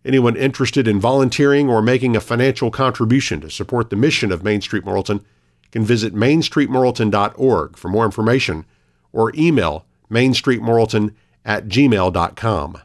Anyone 0.05 0.37
interested 0.37 0.89
in 0.89 1.01
volunteering 1.01 1.69
or 1.69 1.83
making 1.83 2.17
a 2.17 2.21
financial 2.21 2.71
contribution 2.71 3.41
to 3.43 3.51
support 3.51 3.91
the 3.91 3.97
mission 3.97 4.33
of 4.33 4.45
Main 4.45 4.61
Street 4.61 4.85
Morrilton 4.85 5.25
can 5.73 5.85
visit 5.85 6.15
mainstreetmorrilton.org 6.15 7.77
for 7.77 7.89
more 7.89 8.05
information 8.05 8.65
or 9.13 9.33
email 9.37 9.85
mainstreetmorrilton 10.11 11.15
at 11.45 11.69
gmail.com. 11.69 12.81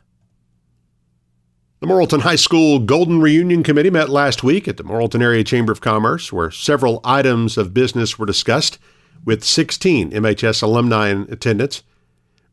The 1.82 1.88
Morrilton 1.88 2.22
High 2.22 2.36
School 2.36 2.80
Golden 2.80 3.22
Reunion 3.22 3.62
Committee 3.62 3.90
met 3.90 4.10
last 4.10 4.44
week 4.44 4.68
at 4.68 4.78
the 4.78 4.84
Morrilton 4.84 5.22
Area 5.22 5.44
Chamber 5.44 5.72
of 5.72 5.82
Commerce, 5.82 6.34
where 6.34 6.50
several 6.50 7.00
items 7.04 7.58
of 7.58 7.74
business 7.74 8.18
were 8.18 8.26
discussed, 8.26 8.80
with 9.24 9.44
16 9.44 10.12
MHS 10.12 10.64
alumni 10.64 11.10
in 11.10 11.28
attendance. 11.32 11.84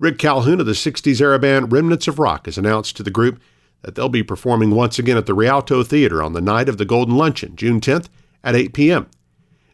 Rick 0.02 0.18
Calhoun 0.18 0.59
of 0.59 0.66
the 0.66 0.73
60s 0.73 1.21
era 1.21 1.38
band 1.38 1.71
Remnants 1.71 2.09
of 2.09 2.18
Rock 2.18 2.47
has 2.47 2.59
announced 2.59 2.97
to 2.97 3.04
the 3.04 3.11
group 3.11 3.40
that 3.82 3.94
they'll 3.94 4.09
be 4.09 4.25
performing 4.25 4.73
once 4.73 4.99
again 4.99 5.16
at 5.16 5.26
the 5.26 5.32
Rialto 5.32 5.85
Theater 5.85 6.25
on 6.25 6.32
the 6.32 6.40
night 6.40 6.68
of 6.68 6.76
the 6.76 6.85
Golden 6.85 7.16
Luncheon, 7.16 7.54
June 7.54 7.80
10th 7.80 8.09
at 8.42 8.56
8 8.56 8.73
p.m. 8.73 9.09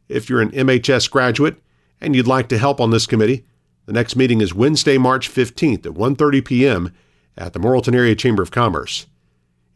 If 0.06 0.28
you're 0.28 0.42
an 0.42 0.50
MHS 0.50 1.10
graduate 1.10 1.56
and 1.98 2.14
you'd 2.14 2.26
like 2.26 2.50
to 2.50 2.58
help 2.58 2.78
on 2.78 2.90
this 2.90 3.06
committee, 3.06 3.46
the 3.86 3.94
next 3.94 4.16
meeting 4.16 4.42
is 4.42 4.52
Wednesday, 4.52 4.98
March 4.98 5.30
15th 5.30 5.86
at 5.86 5.94
1:30 5.94 6.44
p.m. 6.44 6.92
at 7.38 7.54
the 7.54 7.58
Morrilton 7.58 7.94
Area 7.94 8.14
Chamber 8.14 8.42
of 8.42 8.50
Commerce. 8.50 9.06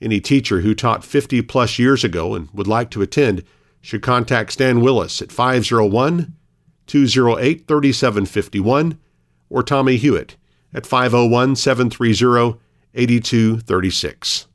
Any 0.03 0.21
teacher 0.21 0.61
who 0.61 0.75
taught 0.75 1.03
50 1.03 1.41
plus 1.41 1.79
years 1.79 2.05
ago 2.05 2.35
and 2.35 2.51
would 2.53 2.69
like 2.69 2.91
to 2.91 3.01
attend 3.01 3.43
should 3.81 4.03
contact 4.03 4.53
Stan 4.53 4.83
Willis 4.83 5.23
at 5.23 5.33
501 5.33 6.35
208 6.87 7.67
3751 7.67 8.99
or 9.49 9.63
Tommy 9.63 9.97
Hewitt 9.97 10.37
at 10.75 10.87
501 10.87 11.57
730 11.57 12.59
8236. 12.95 14.47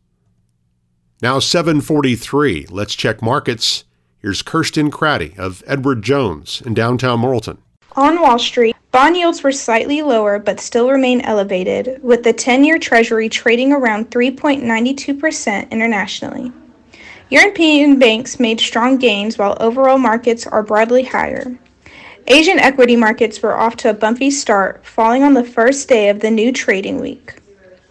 Now 1.21 1.39
743. 1.39 2.67
Let's 2.69 2.95
check 2.95 3.21
markets. 3.21 3.85
Here's 4.19 4.41
Kirsten 4.41 4.91
Craddy 4.91 5.37
of 5.37 5.63
Edward 5.65 6.03
Jones 6.03 6.61
in 6.65 6.73
downtown 6.73 7.21
Morrilton. 7.21 7.57
On 7.95 8.21
Wall 8.21 8.37
Street, 8.37 8.75
bond 8.91 9.17
yields 9.17 9.41
were 9.41 9.51
slightly 9.51 10.03
lower 10.03 10.37
but 10.37 10.59
still 10.59 10.91
remain 10.91 11.21
elevated, 11.21 11.99
with 12.03 12.23
the 12.23 12.33
10 12.33 12.63
year 12.63 12.77
Treasury 12.77 13.29
trading 13.29 13.71
around 13.73 14.11
3.92% 14.11 15.71
internationally. 15.71 16.51
European 17.29 17.97
banks 17.97 18.39
made 18.39 18.59
strong 18.59 18.97
gains 18.97 19.37
while 19.37 19.57
overall 19.59 19.97
markets 19.97 20.45
are 20.45 20.61
broadly 20.61 21.03
higher. 21.03 21.57
Asian 22.29 22.59
equity 22.59 22.97
markets 22.97 23.41
were 23.41 23.55
off 23.55 23.77
to 23.77 23.89
a 23.89 23.93
bumpy 23.93 24.29
start, 24.29 24.85
falling 24.85 25.23
on 25.23 25.33
the 25.33 25.45
first 25.45 25.87
day 25.87 26.09
of 26.09 26.19
the 26.19 26.29
new 26.29 26.51
trading 26.51 26.99
week. 26.99 27.35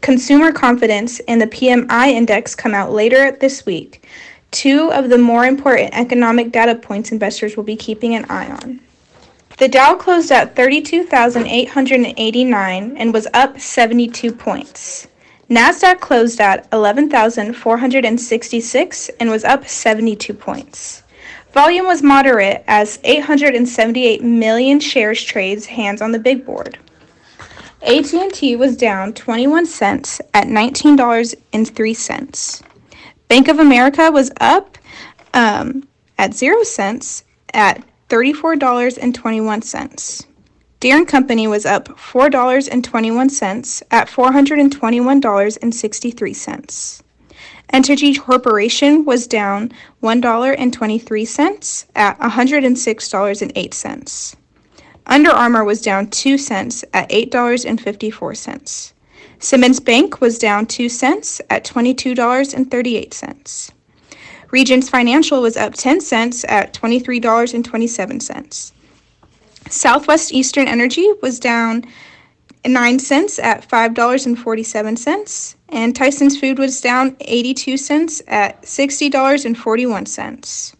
Consumer 0.02 0.52
confidence 0.52 1.20
and 1.20 1.40
the 1.40 1.46
PMI 1.46 2.08
index 2.08 2.54
come 2.54 2.74
out 2.74 2.92
later 2.92 3.32
this 3.32 3.64
week, 3.64 4.06
two 4.50 4.92
of 4.92 5.08
the 5.08 5.16
more 5.16 5.46
important 5.46 5.94
economic 5.94 6.52
data 6.52 6.74
points 6.74 7.12
investors 7.12 7.56
will 7.56 7.64
be 7.64 7.76
keeping 7.76 8.14
an 8.14 8.26
eye 8.28 8.50
on. 8.50 8.78
The 9.56 9.68
Dow 9.68 9.94
closed 9.94 10.30
at 10.30 10.54
32,889 10.54 12.96
and 12.98 13.14
was 13.14 13.26
up 13.32 13.58
72 13.58 14.34
points. 14.34 15.08
Nasdaq 15.48 16.00
closed 16.00 16.42
at 16.42 16.68
11,466 16.74 19.08
and 19.18 19.30
was 19.30 19.44
up 19.44 19.66
72 19.66 20.34
points. 20.34 21.04
Volume 21.56 21.86
was 21.86 22.02
moderate 22.02 22.62
as 22.68 23.00
878 23.02 24.22
million 24.22 24.78
shares 24.78 25.24
trades 25.24 25.64
hands 25.64 26.02
on 26.02 26.12
the 26.12 26.18
big 26.18 26.44
board. 26.44 26.78
AT&T 27.80 28.56
was 28.56 28.76
down 28.76 29.14
21 29.14 29.64
cents 29.64 30.20
at 30.34 30.48
$19.03. 30.48 32.62
Bank 33.28 33.48
of 33.48 33.58
America 33.58 34.10
was 34.10 34.30
up 34.38 34.76
um, 35.32 35.88
at 36.18 36.34
0 36.34 36.62
cents 36.62 37.24
at 37.54 37.82
$34.21. 38.10 40.26
Deere 40.80 41.04
& 41.04 41.06
Company 41.06 41.48
was 41.48 41.64
up 41.64 41.88
$4.21 41.88 43.82
at 43.90 44.08
$421.63. 44.08 47.02
Entergy 47.72 48.16
Corporation 48.18 49.04
was 49.04 49.26
down 49.26 49.72
$1.23 50.02 51.86
at 51.94 52.18
$106.08. 52.20 54.36
Under 55.06 55.30
Armour 55.30 55.64
was 55.64 55.82
down 55.82 56.08
2 56.08 56.38
cents 56.38 56.84
at 56.92 57.10
$8.54. 57.10 58.92
Simmons 59.38 59.80
Bank 59.80 60.20
was 60.20 60.38
down 60.38 60.66
2 60.66 60.88
cents 60.88 61.40
at 61.50 61.64
$22.38. 61.64 63.70
Regions 64.52 64.88
Financial 64.88 65.42
was 65.42 65.56
up 65.56 65.74
10 65.74 66.00
cents 66.00 66.44
at 66.48 66.72
$23.27. 66.72 68.70
Southwest 69.68 70.32
Eastern 70.32 70.68
Energy 70.68 71.10
was 71.20 71.40
down 71.40 71.84
9 72.64 73.00
cents 73.00 73.40
at 73.40 73.68
$5.47, 73.68 75.55
and 75.68 75.94
Tyson's 75.94 76.38
Food 76.38 76.58
was 76.58 76.80
down 76.80 77.14
82 77.20 77.76
cents 77.76 78.22
at 78.26 78.62
$60.41. 78.62 80.74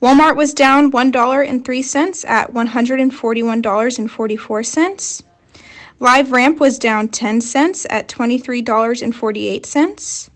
Walmart 0.00 0.34
was 0.36 0.54
down 0.54 0.90
$1.03 0.90 2.28
at 2.28 2.52
$141.44. 2.52 5.22
LiveRamp 6.00 6.58
was 6.58 6.78
down 6.78 7.08
10 7.08 7.40
cents 7.40 7.86
at 7.88 8.08
$23.48. 8.08 10.30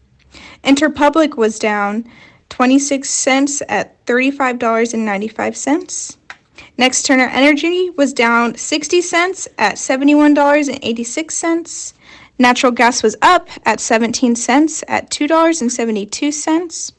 Interpublic 0.63 1.37
was 1.37 1.59
down 1.59 2.09
26 2.51 3.11
cents 3.11 3.61
at 3.69 4.07
$35.95. 4.07 6.17
NextEra 6.79 7.29
Energy 7.33 7.91
was 7.91 8.13
down 8.13 8.55
60 8.55 9.01
cents 9.01 9.49
at 9.59 9.75
$71.86. 9.75 11.93
Natural 12.39 12.71
gas 12.71 13.03
was 13.03 13.17
up 13.23 13.49
at 13.65 13.81
17 13.81 14.37
cents 14.37 14.85
at 14.89 15.09
$2.72. 15.11 16.93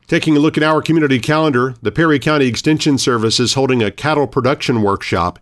Taking 0.07 0.37
a 0.37 0.41
look 0.41 0.57
at 0.57 0.63
our 0.63 0.81
community 0.83 1.19
calendar, 1.19 1.75
the 1.83 1.91
Perry 1.91 2.21
County 2.21 2.47
Extension 2.47 2.99
Service 2.99 3.41
is 3.41 3.55
holding 3.55 3.83
a 3.83 3.91
cattle 3.91 4.29
production 4.29 4.83
workshop 4.83 5.41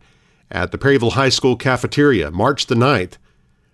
at 0.51 0.73
the 0.73 0.79
Perryville 0.79 1.11
High 1.11 1.29
School 1.29 1.57
cafeteria 1.57 2.31
March 2.31 2.67
the 2.67 2.75
9th. 2.75 3.15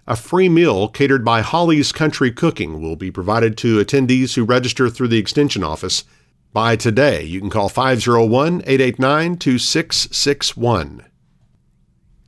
A 0.06 0.14
free 0.14 0.48
meal 0.48 0.88
catered 0.88 1.24
by 1.24 1.40
Holly's 1.40 1.90
Country 1.90 2.30
Cooking 2.30 2.80
will 2.80 2.96
be 2.96 3.10
provided 3.10 3.56
to 3.58 3.84
attendees 3.84 4.34
who 4.34 4.44
register 4.44 4.88
through 4.88 5.08
the 5.08 5.18
Extension 5.18 5.64
office. 5.64 6.04
By 6.52 6.76
today, 6.76 7.24
you 7.24 7.40
can 7.40 7.50
call 7.50 7.68
501 7.68 8.62
889 8.66 9.36
2661. 9.36 11.04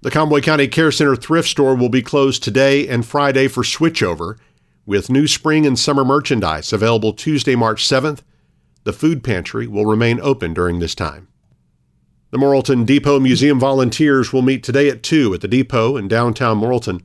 The 0.00 0.10
Conway 0.10 0.40
County 0.40 0.68
Care 0.68 0.92
Center 0.92 1.16
thrift 1.16 1.48
store 1.48 1.74
will 1.74 1.88
be 1.88 2.02
closed 2.02 2.42
today 2.42 2.86
and 2.86 3.06
Friday 3.06 3.48
for 3.48 3.62
switchover, 3.62 4.38
with 4.86 5.10
new 5.10 5.26
spring 5.26 5.66
and 5.66 5.78
summer 5.78 6.04
merchandise 6.04 6.72
available 6.72 7.12
Tuesday, 7.12 7.56
March 7.56 7.84
7th. 7.84 8.20
The 8.84 8.92
food 8.92 9.22
pantry 9.22 9.66
will 9.66 9.86
remain 9.86 10.20
open 10.20 10.54
during 10.54 10.78
this 10.78 10.94
time. 10.94 11.28
The 12.30 12.36
Morrilton 12.36 12.84
Depot 12.84 13.18
Museum 13.18 13.58
volunteers 13.58 14.34
will 14.34 14.42
meet 14.42 14.62
today 14.62 14.90
at 14.90 15.02
2 15.02 15.32
at 15.32 15.40
the 15.40 15.48
depot 15.48 15.96
in 15.96 16.08
downtown 16.08 16.60
Morrilton. 16.60 17.00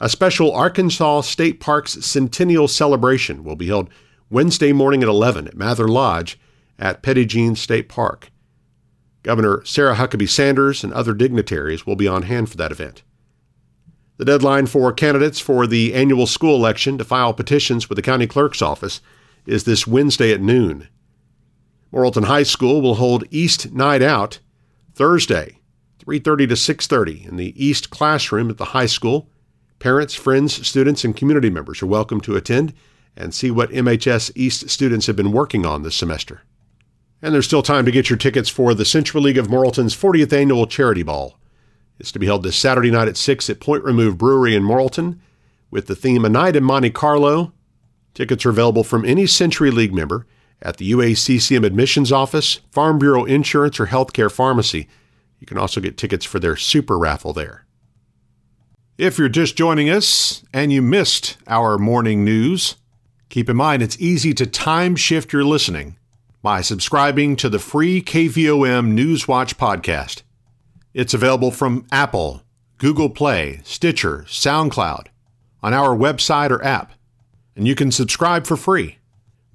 A 0.00 0.08
special 0.08 0.50
Arkansas 0.50 1.22
State 1.22 1.60
Parks 1.60 1.92
Centennial 2.06 2.66
Celebration 2.66 3.44
will 3.44 3.56
be 3.56 3.66
held 3.66 3.90
Wednesday 4.30 4.72
morning 4.72 5.02
at 5.02 5.10
11 5.10 5.48
at 5.48 5.58
Mather 5.58 5.86
Lodge 5.86 6.38
at 6.78 7.02
Petit 7.02 7.26
Jean 7.26 7.54
State 7.54 7.90
Park. 7.90 8.30
Governor 9.22 9.62
Sarah 9.66 9.96
Huckabee 9.96 10.28
Sanders 10.28 10.82
and 10.82 10.90
other 10.94 11.12
dignitaries 11.12 11.84
will 11.84 11.96
be 11.96 12.08
on 12.08 12.22
hand 12.22 12.48
for 12.48 12.56
that 12.56 12.72
event. 12.72 13.02
The 14.16 14.24
deadline 14.24 14.68
for 14.68 14.90
candidates 14.90 15.38
for 15.38 15.66
the 15.66 15.92
annual 15.92 16.26
school 16.26 16.54
election 16.54 16.96
to 16.96 17.04
file 17.04 17.34
petitions 17.34 17.90
with 17.90 17.96
the 17.96 18.02
county 18.02 18.26
clerk's 18.26 18.62
office 18.62 19.02
is 19.44 19.64
this 19.64 19.86
Wednesday 19.86 20.32
at 20.32 20.40
noon. 20.40 20.88
Morrilton 21.92 22.24
High 22.24 22.44
School 22.44 22.80
will 22.80 22.94
hold 22.94 23.24
East 23.30 23.72
Night 23.72 24.00
Out 24.00 24.38
Thursday, 24.96 25.58
3:30 25.98 26.46
to 26.48 26.56
6:30 26.56 27.26
in 27.28 27.36
the 27.36 27.52
East 27.62 27.90
Classroom 27.90 28.48
at 28.48 28.56
the 28.56 28.66
high 28.66 28.86
school. 28.86 29.28
Parents, 29.78 30.14
friends, 30.14 30.66
students, 30.66 31.04
and 31.04 31.14
community 31.14 31.50
members 31.50 31.82
are 31.82 31.86
welcome 31.86 32.18
to 32.22 32.34
attend 32.34 32.72
and 33.14 33.34
see 33.34 33.50
what 33.50 33.70
MHS 33.70 34.30
East 34.34 34.70
students 34.70 35.06
have 35.06 35.14
been 35.14 35.32
working 35.32 35.66
on 35.66 35.82
this 35.82 35.94
semester. 35.94 36.44
And 37.20 37.34
there's 37.34 37.44
still 37.44 37.62
time 37.62 37.84
to 37.84 37.90
get 37.90 38.08
your 38.08 38.16
tickets 38.16 38.48
for 38.48 38.72
the 38.72 38.86
Century 38.86 39.20
League 39.20 39.36
of 39.36 39.48
Morrilton's 39.48 39.94
40th 39.94 40.32
annual 40.32 40.66
charity 40.66 41.02
ball. 41.02 41.38
It's 41.98 42.12
to 42.12 42.18
be 42.18 42.24
held 42.24 42.42
this 42.42 42.56
Saturday 42.56 42.90
night 42.90 43.08
at 43.08 43.18
6 43.18 43.50
at 43.50 43.60
Point 43.60 43.84
Remove 43.84 44.16
Brewery 44.16 44.54
in 44.54 44.62
Morrilton 44.62 45.18
with 45.70 45.88
the 45.88 45.94
theme 45.94 46.24
A 46.24 46.30
Night 46.30 46.56
in 46.56 46.64
Monte 46.64 46.88
Carlo. 46.92 47.52
Tickets 48.14 48.46
are 48.46 48.50
available 48.50 48.82
from 48.82 49.04
any 49.04 49.26
Century 49.26 49.70
League 49.70 49.92
member 49.92 50.26
at 50.62 50.78
the 50.78 50.90
UACCM 50.92 51.64
admissions 51.64 52.10
office, 52.12 52.60
Farm 52.70 52.98
Bureau 52.98 53.24
Insurance, 53.24 53.78
or 53.78 53.86
Healthcare 53.86 54.32
Pharmacy. 54.32 54.88
You 55.38 55.46
can 55.46 55.58
also 55.58 55.80
get 55.80 55.96
tickets 55.96 56.24
for 56.24 56.38
their 56.38 56.56
super 56.56 56.98
raffle 56.98 57.32
there. 57.32 57.66
If 58.98 59.18
you're 59.18 59.28
just 59.28 59.56
joining 59.56 59.90
us 59.90 60.42
and 60.54 60.72
you 60.72 60.80
missed 60.80 61.36
our 61.46 61.76
morning 61.76 62.24
news, 62.24 62.76
keep 63.28 63.50
in 63.50 63.56
mind 63.56 63.82
it's 63.82 64.00
easy 64.00 64.32
to 64.34 64.46
time 64.46 64.96
shift 64.96 65.32
your 65.32 65.44
listening 65.44 65.98
by 66.40 66.62
subscribing 66.62 67.36
to 67.36 67.48
the 67.48 67.58
free 67.58 68.00
KVOM 68.00 68.96
Newswatch 68.96 69.56
podcast. 69.56 70.22
It's 70.94 71.12
available 71.12 71.50
from 71.50 71.86
Apple, 71.92 72.42
Google 72.78 73.10
Play, 73.10 73.60
Stitcher, 73.64 74.24
SoundCloud, 74.28 75.08
on 75.62 75.74
our 75.74 75.94
website 75.94 76.50
or 76.50 76.64
app, 76.64 76.92
and 77.54 77.66
you 77.66 77.74
can 77.74 77.90
subscribe 77.90 78.46
for 78.46 78.56
free. 78.56 78.98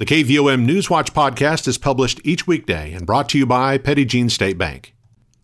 The 0.02 0.08
KVOM 0.08 0.68
Newswatch 0.68 1.12
podcast 1.12 1.68
is 1.68 1.78
published 1.78 2.20
each 2.24 2.48
weekday 2.48 2.92
and 2.92 3.06
brought 3.06 3.30
to 3.30 3.38
you 3.38 3.46
by 3.46 3.78
Petit 3.78 4.06
Jean 4.06 4.30
State 4.30 4.58
Bank. 4.58 4.96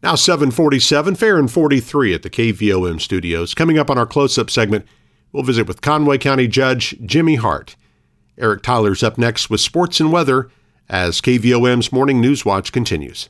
Now 0.02 0.16
747, 0.16 1.14
fair 1.14 1.38
and 1.38 1.52
43 1.52 2.16
at 2.16 2.24
the 2.24 2.30
KVOM 2.32 3.00
studios. 3.00 3.54
Coming 3.54 3.78
up 3.78 3.92
on 3.92 4.00
our 4.00 4.08
close-up 4.08 4.50
segment, 4.50 4.88
we'll 5.32 5.44
visit 5.44 5.68
with 5.68 5.82
Conway 5.82 6.18
County 6.18 6.48
Judge 6.48 6.98
Jimmy 7.06 7.36
Hart. 7.36 7.76
Eric 8.36 8.64
Tyler's 8.64 9.04
up 9.04 9.20
next 9.20 9.52
with 9.52 9.62
sports 9.62 10.00
and 10.00 10.12
weather 10.12 10.50
as 10.90 11.22
KVOM's 11.22 11.92
Morning 11.92 12.20
News 12.20 12.44
Watch 12.44 12.72
continues. 12.72 13.30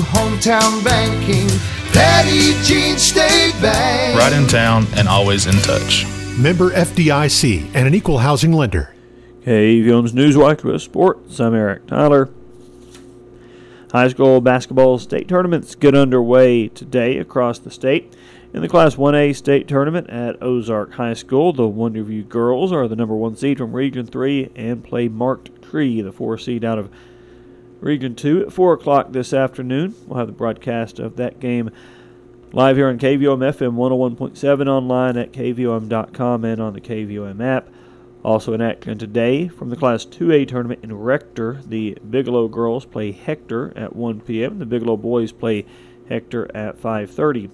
hometown 0.00 0.84
banking. 0.84 1.48
Petit 1.92 2.54
Jean 2.62 2.98
State 2.98 3.54
Bank. 3.60 4.18
Right 4.18 4.32
in 4.32 4.46
town 4.46 4.86
and 4.96 5.08
always 5.08 5.46
in 5.46 5.54
touch. 5.62 6.06
Member 6.38 6.70
FDIC 6.70 7.70
and 7.74 7.86
an 7.86 7.94
equal 7.94 8.18
housing 8.18 8.52
lender. 8.52 8.94
KVOM's 9.42 10.12
Newswatch 10.12 10.62
with 10.62 10.82
Sports. 10.82 11.40
I'm 11.40 11.54
Eric 11.54 11.86
Tyler. 11.86 12.30
High 13.92 14.08
school 14.08 14.40
basketball 14.40 14.98
state 14.98 15.26
tournaments 15.26 15.74
get 15.74 15.96
underway 15.96 16.68
today 16.68 17.18
across 17.18 17.58
the 17.58 17.70
state. 17.70 18.14
In 18.52 18.62
the 18.62 18.68
Class 18.68 18.96
1A 18.96 19.34
state 19.34 19.68
tournament 19.68 20.10
at 20.10 20.42
Ozark 20.42 20.92
High 20.94 21.14
School, 21.14 21.52
the 21.52 21.62
Wonderview 21.62 22.28
girls 22.28 22.72
are 22.72 22.88
the 22.88 22.96
number 22.96 23.14
one 23.14 23.36
seed 23.36 23.58
from 23.58 23.72
Region 23.72 24.06
3 24.06 24.50
and 24.56 24.82
play 24.82 25.08
Marked 25.08 25.62
Tree, 25.62 26.00
the 26.00 26.12
four 26.12 26.36
seed 26.36 26.64
out 26.64 26.78
of 26.78 26.90
Region 27.80 28.14
2 28.14 28.42
at 28.42 28.52
4 28.52 28.74
o'clock 28.74 29.12
this 29.12 29.32
afternoon. 29.32 29.94
We'll 30.06 30.18
have 30.18 30.26
the 30.26 30.32
broadcast 30.32 30.98
of 30.98 31.16
that 31.16 31.40
game 31.40 31.70
live 32.52 32.76
here 32.76 32.88
on 32.88 32.98
KVOM 32.98 33.38
FM 33.38 33.74
101.7 33.74 34.68
online 34.68 35.16
at 35.16 35.32
KVOM.com 35.32 36.44
and 36.44 36.60
on 36.60 36.74
the 36.74 36.80
KVOM 36.80 37.42
app. 37.42 37.68
Also 38.22 38.52
in 38.52 38.60
action 38.60 38.98
today 38.98 39.48
from 39.48 39.70
the 39.70 39.76
Class 39.76 40.04
2A 40.04 40.46
tournament 40.46 40.84
in 40.84 40.94
Rector, 40.94 41.62
the 41.66 41.96
Bigelow 42.08 42.48
girls 42.48 42.84
play 42.84 43.12
Hector 43.12 43.72
at 43.74 43.96
1 43.96 44.20
p.m. 44.20 44.58
The 44.58 44.66
Bigelow 44.66 44.98
boys 44.98 45.32
play 45.32 45.64
Hector 46.06 46.54
at 46.54 46.76
5:30. 46.76 47.50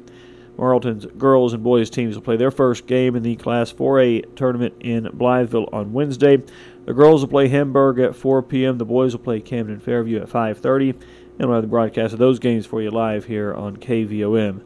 Morrilton's 0.56 1.06
girls 1.18 1.52
and 1.52 1.62
boys 1.62 1.90
teams 1.90 2.14
will 2.14 2.22
play 2.22 2.36
their 2.36 2.50
first 2.50 2.86
game 2.86 3.14
in 3.16 3.22
the 3.22 3.36
Class 3.36 3.72
4A 3.72 4.34
tournament 4.36 4.74
in 4.80 5.04
Blytheville 5.04 5.72
on 5.72 5.92
Wednesday. 5.92 6.42
The 6.86 6.94
girls 6.94 7.20
will 7.20 7.28
play 7.28 7.48
Hamburg 7.48 7.98
at 7.98 8.16
4 8.16 8.42
p.m. 8.42 8.78
The 8.78 8.84
boys 8.84 9.12
will 9.12 9.24
play 9.24 9.40
Camden 9.40 9.80
Fairview 9.80 10.20
at 10.20 10.28
5:30, 10.28 10.90
and 11.38 11.48
we'll 11.48 11.54
have 11.54 11.62
the 11.62 11.68
broadcast 11.68 12.12
of 12.12 12.18
those 12.18 12.38
games 12.38 12.64
for 12.64 12.80
you 12.80 12.90
live 12.90 13.26
here 13.26 13.52
on 13.52 13.76
KVOM. 13.76 14.62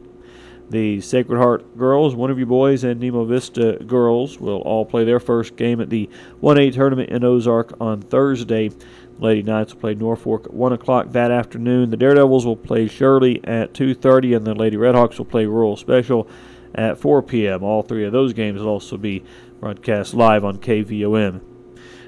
The 0.69 1.01
Sacred 1.01 1.37
Heart 1.37 1.77
girls, 1.77 2.15
Wonderview 2.15 2.47
boys, 2.47 2.85
and 2.85 3.01
Nemo 3.01 3.25
Vista 3.25 3.77
girls 3.85 4.39
will 4.39 4.61
all 4.61 4.85
play 4.85 5.03
their 5.03 5.19
first 5.19 5.57
game 5.57 5.81
at 5.81 5.89
the 5.89 6.09
1A 6.41 6.73
tournament 6.73 7.09
in 7.09 7.25
Ozark 7.25 7.73
on 7.81 8.01
Thursday. 8.01 8.69
Lady 9.21 9.43
Knights 9.43 9.73
will 9.73 9.79
play 9.79 9.93
Norfolk 9.93 10.45
at 10.45 10.53
1 10.53 10.73
o'clock 10.73 11.11
that 11.11 11.29
afternoon. 11.29 11.91
The 11.91 11.97
Daredevils 11.97 12.45
will 12.45 12.55
play 12.55 12.87
Shirley 12.87 13.39
at 13.43 13.71
2.30, 13.73 14.35
and 14.35 14.47
the 14.47 14.55
Lady 14.55 14.77
Redhawks 14.77 15.19
will 15.19 15.25
play 15.25 15.45
Rural 15.45 15.77
Special 15.77 16.27
at 16.73 16.97
4 16.97 17.21
p.m. 17.21 17.63
All 17.63 17.83
three 17.83 18.03
of 18.03 18.11
those 18.11 18.33
games 18.33 18.59
will 18.59 18.69
also 18.69 18.97
be 18.97 19.23
broadcast 19.59 20.15
live 20.15 20.43
on 20.43 20.57
KVOM. 20.57 21.39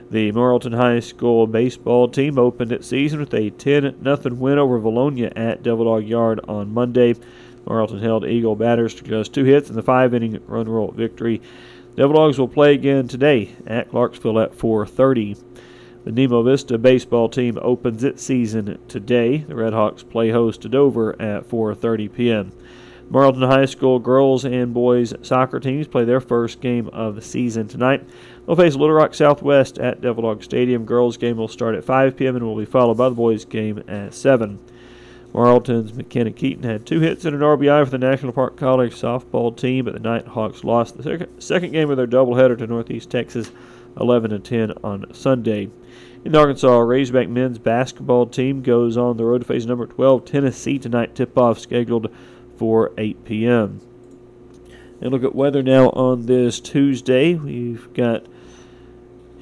The 0.10 0.32
Morrilton 0.32 0.76
High 0.76 1.02
School 1.02 1.45
baseball 1.45 2.08
team 2.08 2.39
opened 2.39 2.71
its 2.71 2.88
season 2.88 3.19
with 3.19 3.34
a 3.34 3.52
10 3.52 4.04
0 4.04 4.17
win 4.36 4.58
over 4.58 4.80
Vilonia 4.80 5.32
at 5.36 5.62
Devil 5.62 5.86
Dog 5.86 6.06
Yard 6.06 6.39
on 6.47 6.73
Monday. 6.73 7.13
Morrilton 7.65 8.02
held 8.02 8.26
Eagle 8.26 8.56
batters 8.56 8.95
to 8.95 9.04
just 9.04 9.34
two 9.34 9.43
hits 9.43 9.69
in 9.69 9.76
the 9.76 9.84
five 9.84 10.13
inning 10.13 10.41
run 10.47 10.67
rule 10.67 10.91
victory. 10.91 11.41
Devil 11.95 12.15
Dogs 12.15 12.39
will 12.39 12.47
play 12.47 12.73
again 12.73 13.08
today 13.08 13.56
at 13.67 13.89
Clarksville 13.91 14.39
at 14.39 14.58
4:30. 14.58 15.38
The 16.03 16.11
Nemo 16.11 16.43
Vista 16.43 16.77
baseball 16.77 17.29
team 17.29 17.57
opens 17.61 18.03
its 18.03 18.21
season 18.21 18.77
today. 18.89 19.37
The 19.37 19.53
Redhawks 19.53 20.07
play 20.07 20.31
host 20.31 20.61
to 20.61 20.69
Dover 20.69 21.13
at 21.21 21.47
4:30 21.47 22.13
p.m. 22.13 22.51
Morrilton 23.09 23.47
High 23.47 23.65
School 23.65 23.99
girls 23.99 24.43
and 24.43 24.73
boys 24.73 25.13
soccer 25.21 25.61
teams 25.61 25.87
play 25.87 26.03
their 26.03 26.19
first 26.19 26.59
game 26.59 26.89
of 26.89 27.15
the 27.15 27.21
season 27.21 27.69
tonight. 27.69 28.03
They'll 28.45 28.55
face 28.57 28.75
Little 28.75 28.95
Rock 28.95 29.13
Southwest 29.13 29.77
at 29.77 30.01
Devil 30.01 30.23
Dog 30.23 30.43
Stadium. 30.43 30.83
Girls 30.85 31.15
game 31.15 31.37
will 31.37 31.47
start 31.47 31.75
at 31.75 31.85
5 31.85 32.17
p.m. 32.17 32.35
and 32.35 32.45
will 32.45 32.57
be 32.57 32.65
followed 32.65 32.97
by 32.97 33.07
the 33.07 33.15
boys 33.15 33.45
game 33.45 33.81
at 33.87 34.13
7. 34.13 34.59
Morrilton's 35.33 35.93
McKenna 35.93 36.31
Keaton 36.31 36.63
had 36.63 36.85
two 36.85 36.99
hits 36.99 37.25
and 37.25 37.35
an 37.35 37.41
RBI 37.41 37.85
for 37.85 37.89
the 37.91 37.97
National 37.97 38.33
Park 38.33 38.57
College 38.57 38.93
softball 38.93 39.55
team, 39.55 39.85
but 39.85 39.93
the 39.93 39.99
Nighthawks 39.99 40.63
lost 40.63 40.97
the 40.97 41.27
second 41.39 41.71
game 41.71 41.89
of 41.89 41.97
their 41.97 42.07
doubleheader 42.07 42.57
to 42.57 42.67
Northeast 42.67 43.09
Texas 43.09 43.51
11 43.99 44.32
to 44.32 44.39
10 44.39 44.71
on 44.84 45.13
Sunday. 45.13 45.69
In 46.25 46.32
the 46.32 46.39
Arkansas 46.39 46.79
Razorback 46.79 47.29
men's 47.29 47.60
basketball 47.60 48.27
team 48.27 48.62
goes 48.62 48.97
on 48.97 49.17
the 49.17 49.25
road 49.25 49.39
to 49.39 49.45
face 49.45 49.65
number 49.65 49.86
12 49.86 50.25
Tennessee 50.25 50.79
tonight. 50.79 51.15
Tip-off 51.15 51.60
scheduled 51.60 52.13
for 52.58 52.91
8 52.97 53.25
p.m. 53.25 53.82
And 55.01 55.12
look 55.12 55.23
at 55.23 55.36
weather 55.36 55.62
now 55.62 55.89
on 55.89 56.25
this 56.25 56.60
Tuesday. 56.60 57.36
We've 57.36 57.93
got 57.93 58.25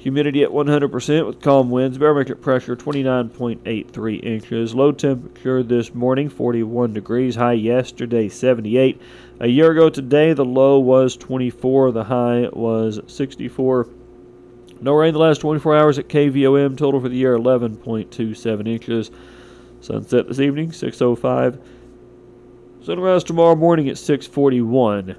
Humidity 0.02 0.42
at 0.42 0.50
100% 0.50 1.26
with 1.28 1.40
calm 1.40 1.70
winds. 1.70 1.96
Barometric 1.96 2.40
pressure 2.40 2.74
29.83 2.74 4.24
inches. 4.24 4.74
Low 4.74 4.90
temperature 4.90 5.62
this 5.62 5.94
morning 5.94 6.28
41 6.28 6.92
degrees. 6.92 7.36
High 7.36 7.52
yesterday 7.52 8.28
78. 8.28 9.00
A 9.38 9.46
year 9.46 9.70
ago 9.70 9.88
today 9.90 10.32
the 10.32 10.44
low 10.44 10.80
was 10.80 11.16
24. 11.16 11.92
The 11.92 12.02
high 12.02 12.48
was 12.52 12.98
64. 13.06 13.86
No 14.82 14.94
rain 14.94 15.12
the 15.12 15.20
last 15.20 15.40
24 15.40 15.76
hours 15.76 15.98
at 16.00 16.08
KVOM. 16.08 16.76
Total 16.76 17.00
for 17.00 17.08
the 17.08 17.14
year 17.14 17.38
11.27 17.38 18.66
inches. 18.66 19.12
Sunset 19.80 20.26
this 20.26 20.40
evening 20.40 20.72
6:05. 20.72 21.58
Sunrise 22.82 23.22
tomorrow 23.22 23.54
morning 23.54 23.88
at 23.88 23.96
6:41. 23.96 25.14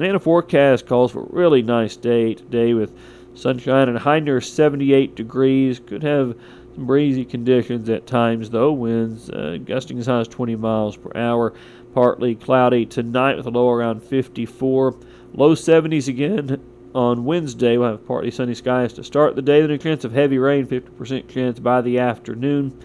And 0.00 0.16
a 0.16 0.18
forecast 0.18 0.86
calls 0.86 1.12
for 1.12 1.22
a 1.22 1.28
really 1.30 1.62
nice 1.62 1.94
day 1.94 2.34
today 2.34 2.74
with 2.74 2.92
Sunshine 3.34 3.88
and 3.88 3.98
high 3.98 4.18
near 4.18 4.40
78 4.40 5.14
degrees. 5.14 5.78
Could 5.78 6.02
have 6.02 6.34
some 6.74 6.84
breezy 6.84 7.24
conditions 7.24 7.88
at 7.88 8.08
times, 8.08 8.50
though. 8.50 8.72
Winds 8.72 9.30
uh, 9.30 9.58
gusting 9.64 10.00
as 10.00 10.06
high 10.06 10.20
as 10.20 10.28
20 10.28 10.56
miles 10.56 10.96
per 10.96 11.16
hour. 11.16 11.54
Partly 11.94 12.34
cloudy 12.34 12.86
tonight 12.86 13.36
with 13.36 13.46
a 13.46 13.50
low 13.50 13.70
around 13.70 14.02
54. 14.02 14.96
Low 15.32 15.54
70s 15.54 16.08
again 16.08 16.60
on 16.96 17.26
Wednesday. 17.26 17.76
We'll 17.76 17.90
have 17.90 18.06
partly 18.06 18.30
sunny 18.30 18.54
skies 18.54 18.94
to 18.94 19.04
start 19.04 19.36
the 19.36 19.42
day. 19.42 19.60
Then 19.60 19.70
a 19.70 19.78
chance 19.78 20.02
of 20.02 20.12
heavy 20.12 20.38
rain, 20.38 20.66
50% 20.66 21.28
chance 21.28 21.58
by 21.58 21.82
the 21.82 21.98
afternoon. 21.98 22.82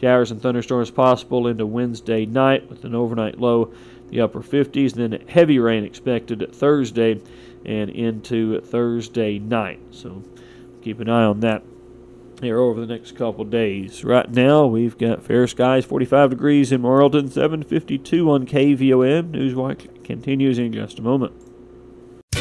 Showers 0.00 0.32
and 0.32 0.42
thunderstorms 0.42 0.90
possible 0.90 1.46
into 1.46 1.64
Wednesday 1.64 2.26
night 2.26 2.68
with 2.68 2.84
an 2.84 2.94
overnight 2.94 3.38
low 3.38 3.72
the 4.08 4.20
upper 4.20 4.40
50s. 4.40 4.94
Then 4.94 5.24
heavy 5.28 5.60
rain 5.60 5.84
expected 5.84 6.52
Thursday 6.52 7.20
and 7.64 7.88
into 7.88 8.60
Thursday 8.60 9.38
night. 9.38 9.78
So 9.92 10.24
keep 10.82 10.98
an 10.98 11.08
eye 11.08 11.24
on 11.24 11.38
that 11.40 11.62
here 12.40 12.58
over 12.58 12.80
the 12.80 12.92
next 12.92 13.12
couple 13.12 13.44
days. 13.44 14.02
Right 14.02 14.28
now, 14.28 14.66
we've 14.66 14.98
got 14.98 15.22
fair 15.22 15.46
skies, 15.46 15.84
45 15.84 16.30
degrees 16.30 16.72
in 16.72 16.82
Morrilton, 16.82 17.30
752 17.30 18.28
on 18.28 18.44
KVOM. 18.44 19.30
Newswatch 19.30 20.02
continues 20.02 20.58
in 20.58 20.72
just 20.72 20.98
a 20.98 21.02
moment. 21.02 21.41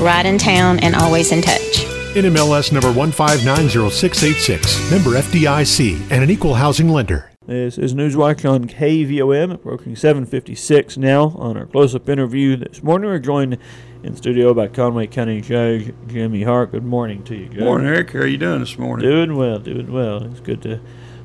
Right 0.00 0.24
in 0.24 0.38
town 0.38 0.80
and 0.80 0.94
always 0.94 1.30
in 1.30 1.42
touch. 1.42 1.84
NMLS 2.14 2.72
number 2.72 2.90
1590686, 2.90 4.90
member 4.90 5.10
FDIC, 5.10 6.10
and 6.10 6.24
an 6.24 6.30
equal 6.30 6.54
housing 6.54 6.88
lender. 6.88 7.30
This 7.46 7.76
is 7.76 7.92
Newswatch 7.92 8.50
on 8.50 8.66
KVOM, 8.66 9.52
approaching 9.52 9.94
756 9.94 10.96
now. 10.96 11.34
On 11.36 11.58
our 11.58 11.66
close-up 11.66 12.08
interview 12.08 12.56
this 12.56 12.82
morning, 12.82 13.10
we're 13.10 13.18
joined 13.18 13.58
in 14.02 14.16
studio 14.16 14.54
by 14.54 14.68
Conway 14.68 15.06
County 15.06 15.42
Judge 15.42 15.92
Jimmy 16.06 16.44
Hart. 16.44 16.72
Good 16.72 16.86
morning 16.86 17.22
to 17.24 17.36
you, 17.36 17.50
Judge. 17.50 17.60
Morning, 17.60 17.86
Eric. 17.86 18.12
How 18.12 18.20
are 18.20 18.26
you 18.26 18.38
doing 18.38 18.60
this 18.60 18.78
morning? 18.78 19.06
Doing 19.06 19.36
well, 19.36 19.58
doing 19.58 19.92
well. 19.92 20.24
It's 20.24 20.40
good 20.40 20.62
to 20.62 20.80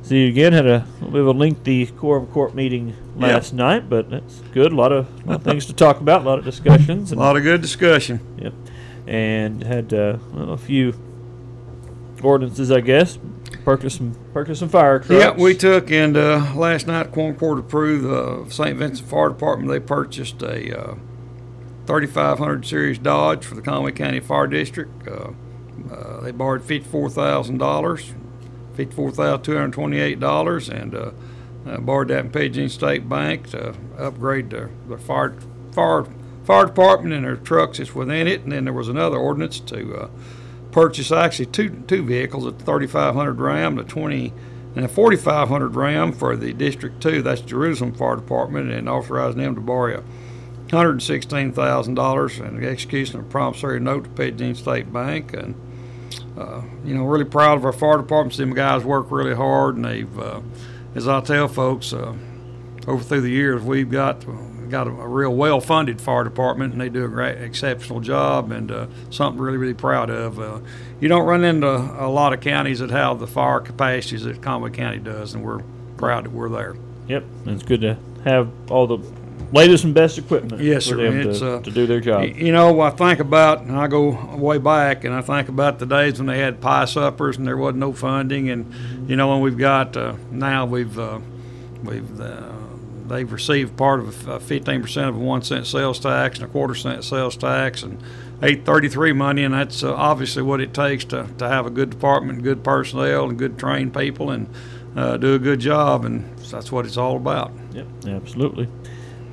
see 0.06 0.24
you 0.24 0.28
again. 0.30 0.54
Had 0.54 0.68
a 0.68 0.86
bit 1.02 1.22
of 1.22 1.28
a 1.28 1.32
lengthy 1.32 1.88
quorum 1.88 2.28
court 2.28 2.54
meeting 2.56 2.96
last 3.16 3.54
Yeah. 3.54 3.58
night, 3.58 3.90
but 3.90 4.10
that's 4.10 4.42
good. 4.54 4.72
A 4.72 4.76
lot 4.76 4.92
of, 4.92 5.08
lot 5.26 5.38
of 5.38 5.44
things 5.44 5.66
to 5.66 5.74
talk 5.74 6.00
about, 6.00 6.22
a 6.22 6.26
lot 6.26 6.40
of 6.40 6.46
discussions. 6.46 7.12
A 7.12 7.16
lot 7.16 7.36
of 7.36 7.44
good 7.44 7.62
discussion. 7.62 8.20
Yep. 8.38 8.54
And 9.08 9.64
had 9.64 9.94
uh, 9.94 10.18
well, 10.34 10.52
a 10.52 10.58
few 10.58 10.94
ordinances, 12.22 12.72
I 12.72 12.82
guess. 12.82 13.18
Purchase 13.64 13.96
some, 13.96 14.16
purchase 14.34 14.60
some 14.60 14.70
fire 14.70 15.00
trucks. 15.00 15.24
Yeah, 15.24 15.32
we 15.32 15.56
took 15.56 15.92
and 15.92 16.16
uh, 16.16 16.54
last 16.56 16.86
night 16.88 17.12
Quorum 17.12 17.36
Court 17.36 17.60
approved 17.60 18.06
uh, 18.06 18.50
St. 18.50 18.78
Vincent 18.78 19.08
Fire 19.10 19.30
Department. 19.30 19.70
They 19.70 19.80
purchased 19.80 20.42
a 20.44 20.92
uh, 20.92 20.96
3500 21.88 22.66
series 22.66 22.98
Dodge 23.00 23.44
for 23.44 23.56
the 23.56 23.62
Conway 23.62 23.92
County 23.92 24.20
Fire 24.20 24.48
District. 24.48 25.08
Uh, 25.08 25.32
uh, 25.92 26.22
they 26.22 26.32
borrowed 26.32 26.62
$54,000, 26.62 28.14
$54,228, 28.76 30.70
and 30.70 30.96
uh, 30.96 31.12
uh, 31.68 31.78
borrowed 31.80 32.10
that 32.10 32.26
in 32.26 32.32
Petit 32.32 32.50
Jean 32.50 32.70
State 32.70 33.10
Bank 33.10 33.50
to 33.52 33.76
upgrade 33.98 34.50
their 34.52 34.70
fire, 35.00 35.36
fire, 35.74 36.06
fire 36.44 36.66
department 36.68 37.14
and 37.14 37.26
their 37.26 37.38
trucks 37.38 37.80
that's 37.80 37.96
within 37.96 38.28
it. 38.28 38.44
And 38.44 38.52
then 38.52 38.66
there 38.66 38.74
was 38.74 38.90
another 38.90 39.18
ordinance 39.18 39.60
to 39.62 39.96
uh, 39.96 40.10
purchase 40.72 41.12
actually 41.12 41.48
two 41.48 41.84
two 41.88 42.04
vehicles, 42.04 42.46
a 42.46 42.52
3500 42.52 43.40
Ram, 43.40 43.76
the 43.76 43.84
20 43.84 44.34
and 44.76 44.86
a 44.86 44.88
4500 44.90 45.76
Ram 45.76 46.12
for 46.12 46.36
the 46.36 46.54
District 46.54 47.02
2. 47.02 47.22
That's 47.22 47.42
Jerusalem 47.42 47.94
Fire 47.94 48.18
Department, 48.18 48.72
and 48.72 48.90
authorizing 48.90 49.42
them 49.42 49.56
to 49.56 49.62
borrow 49.62 50.04
$116,000 50.68 52.46
and 52.46 52.62
the 52.62 52.68
execution 52.68 53.20
of 53.20 53.26
a 53.26 53.30
promissory 53.30 53.80
note 53.80 54.04
to 54.04 54.10
Petit 54.10 54.32
Jean 54.32 54.56
State 54.56 54.92
Bank. 54.92 55.34
And 55.34 55.56
uh, 56.38 56.62
you 56.84 56.94
know, 56.94 57.04
really 57.06 57.26
proud 57.26 57.58
of 57.58 57.66
our 57.66 57.74
fire 57.74 57.98
departments. 57.98 58.38
Them 58.38 58.54
guys 58.54 58.84
work 58.84 59.12
really 59.12 59.36
hard, 59.36 59.76
and 59.76 59.86
they've, 59.86 60.20
uh, 60.20 60.42
as 60.96 61.08
I 61.08 61.22
tell 61.22 61.48
folks, 61.48 61.94
uh, 61.94 62.16
over 62.88 63.04
through 63.04 63.22
the 63.22 63.30
years, 63.30 63.62
we've 63.62 63.90
got 63.90 64.26
got 64.70 64.88
a, 64.88 64.90
a 64.90 65.08
real 65.08 65.34
well-funded 65.34 66.02
fire 66.02 66.24
department, 66.24 66.74
and 66.74 66.82
they 66.82 66.90
do 66.90 67.06
a 67.06 67.08
great, 67.08 67.38
exceptional 67.38 68.00
job, 68.00 68.52
and 68.52 68.72
uh, 68.72 68.88
something 69.10 69.42
really, 69.42 69.58
really 69.58 69.74
proud 69.74 70.10
of. 70.10 70.40
Uh, 70.40 70.60
you 71.00 71.08
don't 71.08 71.26
run 71.26 71.44
into 71.44 71.68
a 71.68 72.10
lot 72.10 72.34
of 72.34 72.42
counties 72.42 72.80
that 72.80 72.90
have 72.90 73.20
the 73.20 73.28
fire 73.28 73.60
capacities 73.60 74.24
that 74.24 74.42
Conway 74.42 74.72
County 74.72 74.98
does, 74.98 75.34
and 75.34 75.44
we're 75.44 75.62
proud 75.98 76.26
that 76.26 76.32
we're 76.32 76.50
there. 76.50 76.76
Yep, 77.08 77.24
it's 77.46 77.64
good 77.64 77.82
to 77.82 77.98
have 78.24 78.50
all 78.72 78.88
the 78.88 78.98
latest 79.52 79.84
and 79.84 79.94
best 79.94 80.18
equipment 80.18 80.62
Yes, 80.62 80.84
for 80.88 80.96
sir. 80.96 80.98
them 80.98 81.30
It's, 81.30 81.40
to, 81.40 81.56
uh, 81.56 81.62
to 81.62 81.72
do 81.72 81.86
their 81.88 82.00
job. 82.00 82.22
Y- 82.22 82.36
You 82.38 82.52
know, 82.52 82.80
I 82.82 82.90
think 82.90 83.20
about, 83.20 83.62
and 83.62 83.76
I 83.78 83.88
go 83.88 84.10
way 84.36 84.58
back, 84.58 85.04
and 85.04 85.14
I 85.14 85.22
think 85.22 85.50
about 85.50 85.80
the 85.80 85.86
days 85.86 86.18
when 86.20 86.28
they 86.28 86.40
had 86.40 86.62
pie 86.62 86.86
suppers 86.86 87.38
and 87.38 87.46
there 87.48 87.58
wasn't 87.58 87.80
no 87.80 87.94
funding, 87.94 88.50
and 88.50 89.10
you 89.10 89.16
know, 89.16 89.34
and 89.34 89.42
we've 89.42 89.58
got 89.58 89.96
uh, 89.98 90.14
now 90.32 90.66
we've 90.66 90.98
uh, 90.98 91.20
we've 91.84 92.20
uh, 92.22 92.42
they've 93.08 93.32
received 93.32 93.78
part 93.78 94.00
of 94.00 94.16
fifteen 94.44 94.82
percent 94.82 95.10
of 95.10 95.16
a 95.16 95.20
one 95.20 95.42
cent 95.42 95.68
sales 95.68 96.00
tax 96.00 96.40
and 96.40 96.48
a 96.48 96.52
quarter 96.52 96.76
cent 96.76 97.04
sales 97.04 97.38
tax 97.38 97.84
and 97.84 98.00
eight 98.44 98.66
thirty 98.66 98.90
three 98.90 99.14
money, 99.14 99.44
and 99.44 99.54
that's 99.54 99.84
uh, 99.84 99.94
obviously 99.94 100.42
what 100.44 100.60
it 100.62 100.74
takes 100.74 101.06
to 101.06 101.28
to 101.38 101.48
have 101.48 101.66
a 101.66 101.70
good 101.70 101.90
department, 101.90 102.44
good 102.44 102.64
personnel, 102.64 103.30
and 103.30 103.38
good 103.38 103.58
trained 103.58 103.94
people, 103.94 104.32
and 104.32 104.48
uh, 104.96 105.18
do 105.18 105.34
a 105.36 105.40
good 105.40 105.60
job, 105.60 106.04
and 106.06 106.24
that's 106.50 106.72
what 106.72 106.86
it's 106.86 106.98
all 106.98 107.18
about. 107.18 107.52
Yep, 107.74 107.88
absolutely. 108.08 108.68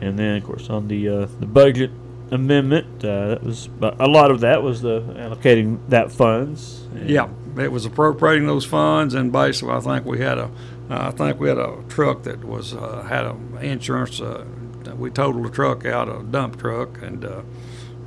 And 0.02 0.18
then, 0.18 0.36
of 0.38 0.44
course, 0.44 0.68
on 0.68 0.88
the 0.88 1.08
uh, 1.08 1.26
the 1.40 1.46
budget 1.46 1.90
amendment, 2.32 3.04
uh, 3.04 3.28
that 3.28 3.42
was 3.44 3.68
a 3.80 4.08
lot 4.08 4.30
of 4.30 4.40
that 4.40 4.62
was 4.62 4.82
the 4.82 5.00
allocating 5.16 5.78
that 5.88 6.10
funds. 6.10 6.86
Yeah, 7.06 7.28
it 7.58 7.70
was 7.70 7.84
appropriating 7.86 8.46
those 8.46 8.64
funds, 8.64 9.14
and 9.14 9.30
basically, 9.32 9.74
I 9.74 9.80
think 9.80 10.04
we 10.04 10.18
had 10.18 10.38
a, 10.38 10.44
uh, 10.90 11.08
I 11.08 11.10
think 11.12 11.38
we 11.38 11.48
had 11.48 11.58
a 11.58 11.76
truck 11.88 12.24
that 12.24 12.44
was 12.44 12.74
uh, 12.74 13.02
had 13.08 13.24
a 13.26 13.36
insurance. 13.62 14.20
Uh, 14.20 14.44
we 14.96 15.08
totaled 15.10 15.44
the 15.44 15.50
truck 15.50 15.86
out, 15.86 16.08
a 16.08 16.22
dump 16.24 16.58
truck, 16.58 17.00
and 17.02 17.24
uh, 17.24 17.42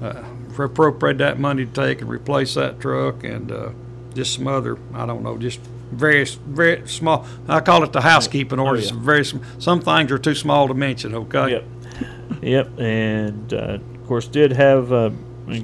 uh, 0.04 0.24
appropriate 0.60 1.18
that 1.20 1.40
money 1.40 1.66
to 1.66 1.72
take 1.72 2.02
and 2.02 2.10
replace 2.10 2.56
that 2.56 2.80
truck, 2.82 3.24
and 3.24 3.52
uh, 3.52 3.70
just 4.14 4.34
some 4.36 4.48
other, 4.48 4.78
I 4.94 5.06
don't 5.06 5.24
know, 5.24 5.38
just 5.38 5.60
very 5.92 6.26
very 6.26 6.88
small. 6.88 7.26
I 7.48 7.60
call 7.62 7.84
it 7.84 7.94
the 7.94 8.02
housekeeping 8.02 8.60
Oh, 8.60 8.66
orders. 8.66 8.92
yeah. 8.92 8.98
Very 9.00 9.24
some 9.24 9.80
things 9.82 10.12
are 10.12 10.18
too 10.18 10.36
small 10.36 10.68
to 10.68 10.74
mention. 10.74 11.14
Okay. 11.16 11.52
Yep. 11.52 11.64
Yep, 12.46 12.80
and 12.80 13.54
uh, 13.54 13.80
of 13.80 14.08
course, 14.08 14.28
did 14.28 14.52
have 14.52 14.94
uh, 14.94 15.10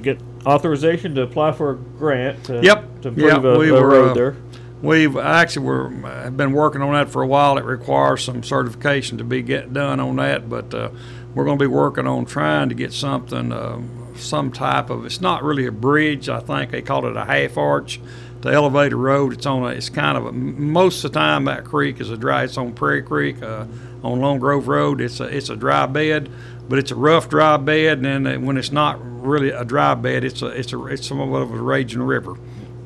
get 0.02 0.20
authorization 0.44 1.14
to 1.14 1.22
apply 1.22 1.52
for 1.52 1.70
a 1.70 1.76
grant. 1.76 2.44
To, 2.44 2.60
Yep. 2.60 3.02
To 3.02 3.08
improve 3.08 3.32
Yep, 3.32 3.44
a, 3.44 3.58
we 3.58 3.70
a 3.70 3.84
road 3.84 4.10
uh, 4.10 4.14
there. 4.14 4.36
We've 4.82 5.16
actually 5.16 5.64
we're 5.64 5.90
have 5.90 6.36
been 6.36 6.52
working 6.52 6.82
on 6.82 6.92
that 6.94 7.08
for 7.08 7.22
a 7.22 7.26
while. 7.26 7.56
It 7.56 7.64
requires 7.64 8.24
some 8.24 8.42
certification 8.42 9.18
to 9.18 9.24
be 9.24 9.42
get 9.42 9.72
done 9.72 10.00
on 10.00 10.16
that, 10.16 10.50
but 10.50 10.74
uh, 10.74 10.90
we're 11.34 11.44
going 11.44 11.56
to 11.56 11.62
be 11.62 11.68
working 11.68 12.08
on 12.08 12.24
trying 12.26 12.68
to 12.68 12.74
get 12.74 12.92
something, 12.92 13.52
uh, 13.52 13.80
some 14.16 14.50
type 14.50 14.90
of. 14.90 15.06
It's 15.06 15.20
not 15.20 15.44
really 15.44 15.66
a 15.66 15.72
bridge. 15.72 16.28
I 16.28 16.40
think 16.40 16.72
they 16.72 16.82
call 16.82 17.06
it 17.06 17.16
a 17.16 17.24
half 17.24 17.56
arch 17.56 18.00
to 18.42 18.48
elevate 18.48 18.92
a 18.92 18.96
road. 18.96 19.34
It's 19.34 19.46
on 19.46 19.62
a. 19.62 19.68
It's 19.68 19.88
kind 19.88 20.18
of 20.18 20.26
a. 20.26 20.32
Most 20.32 21.04
of 21.04 21.12
the 21.12 21.18
time 21.20 21.44
that 21.44 21.64
creek 21.64 22.00
is 22.00 22.10
a 22.10 22.16
dry. 22.16 22.42
It's 22.42 22.58
on 22.58 22.72
Prairie 22.72 23.02
Creek, 23.02 23.40
uh, 23.40 23.66
on 24.02 24.20
Lone 24.20 24.40
Grove 24.40 24.66
Road. 24.66 25.00
It's 25.00 25.20
a 25.20 25.24
it's 25.24 25.48
a 25.48 25.56
dry 25.56 25.86
bed, 25.86 26.28
but 26.68 26.78
it's 26.78 26.90
a 26.90 26.96
rough 26.96 27.28
dry 27.28 27.56
bed. 27.56 28.04
And 28.04 28.26
then 28.26 28.46
when 28.46 28.56
it's 28.56 28.72
not 28.72 28.98
really 29.02 29.50
a 29.50 29.64
dry 29.64 29.94
bed, 29.94 30.24
it's 30.24 30.42
a 30.42 30.46
it's 30.46 30.72
a 30.72 30.84
it's 30.86 31.06
somewhat 31.06 31.42
of 31.42 31.52
a 31.52 31.60
raging 31.60 32.02
river. 32.02 32.36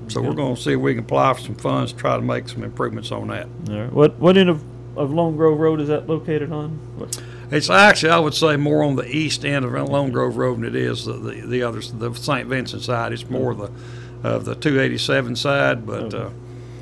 So 0.09 0.23
we're 0.23 0.35
going 0.35 0.55
to 0.55 0.63
see 0.63 0.73
if 0.73 0.81
we 0.81 0.95
can 0.95 1.03
apply 1.03 1.35
for 1.35 1.41
some 1.41 1.57
funds 1.57 1.93
to 1.93 1.99
try 1.99 2.15
to 2.15 2.23
make 2.23 2.49
some 2.49 2.63
improvements 2.63 3.11
on 3.11 3.29
that. 3.29 3.49
All 3.69 3.81
right. 3.81 3.93
What 3.93 4.19
what 4.19 4.37
end 4.37 4.49
of, 4.49 4.63
of 4.97 5.13
Lone 5.13 5.37
Grove 5.37 5.59
Road 5.59 5.81
is 5.81 5.89
that 5.89 6.09
located 6.09 6.53
on? 6.53 6.71
What? 6.97 7.21
It's 7.51 7.71
actually, 7.71 8.11
I 8.11 8.19
would 8.19 8.35
say, 8.35 8.57
more 8.57 8.83
on 8.83 8.97
the 8.97 9.09
east 9.09 9.45
end 9.45 9.65
of 9.65 9.73
Lone 9.73 10.11
Grove 10.11 10.37
Road 10.37 10.59
than 10.59 10.65
it 10.65 10.77
is 10.77 11.05
the 11.05 11.15
the, 11.15 11.41
the 11.47 11.63
other 11.63 11.81
the 11.81 12.15
St. 12.15 12.49
Vincent 12.49 12.83
side. 12.83 13.13
It's 13.13 13.29
more 13.29 13.55
the 13.55 13.71
of 14.23 14.45
the 14.45 14.55
287 14.55 15.37
side, 15.37 15.87
but. 15.87 16.15
Uh, 16.15 16.31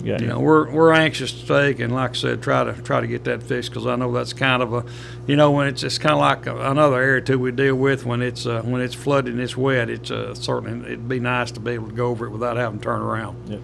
Got 0.04 0.20
you 0.20 0.26
know, 0.26 0.38
we're 0.38 0.70
we're 0.70 0.92
anxious 0.92 1.32
to 1.32 1.46
take 1.46 1.80
and 1.80 1.94
like 1.94 2.10
I 2.10 2.14
said, 2.14 2.42
try 2.42 2.62
to 2.64 2.74
try 2.82 3.00
to 3.00 3.06
get 3.06 3.24
that 3.24 3.42
fixed 3.42 3.70
because 3.70 3.86
I 3.86 3.96
know 3.96 4.12
that's 4.12 4.34
kind 4.34 4.62
of 4.62 4.74
a, 4.74 4.84
you 5.26 5.34
know, 5.34 5.50
when 5.50 5.66
it's 5.66 5.82
it's 5.82 5.96
kind 5.96 6.12
of 6.12 6.20
like 6.20 6.46
a, 6.46 6.70
another 6.70 7.00
area 7.00 7.22
too 7.22 7.38
we 7.38 7.52
deal 7.52 7.74
with 7.76 8.04
when 8.04 8.20
it's 8.20 8.44
uh, 8.44 8.60
when 8.62 8.82
it's 8.82 8.94
flooded 8.94 9.32
and 9.32 9.42
it's 9.42 9.56
wet. 9.56 9.88
It's 9.88 10.10
uh, 10.10 10.34
certainly 10.34 10.86
it'd 10.86 11.08
be 11.08 11.20
nice 11.20 11.50
to 11.52 11.60
be 11.60 11.72
able 11.72 11.88
to 11.88 11.94
go 11.94 12.08
over 12.08 12.26
it 12.26 12.30
without 12.30 12.56
having 12.56 12.80
to 12.80 12.84
turn 12.84 13.00
around. 13.00 13.48
Yep. 13.48 13.60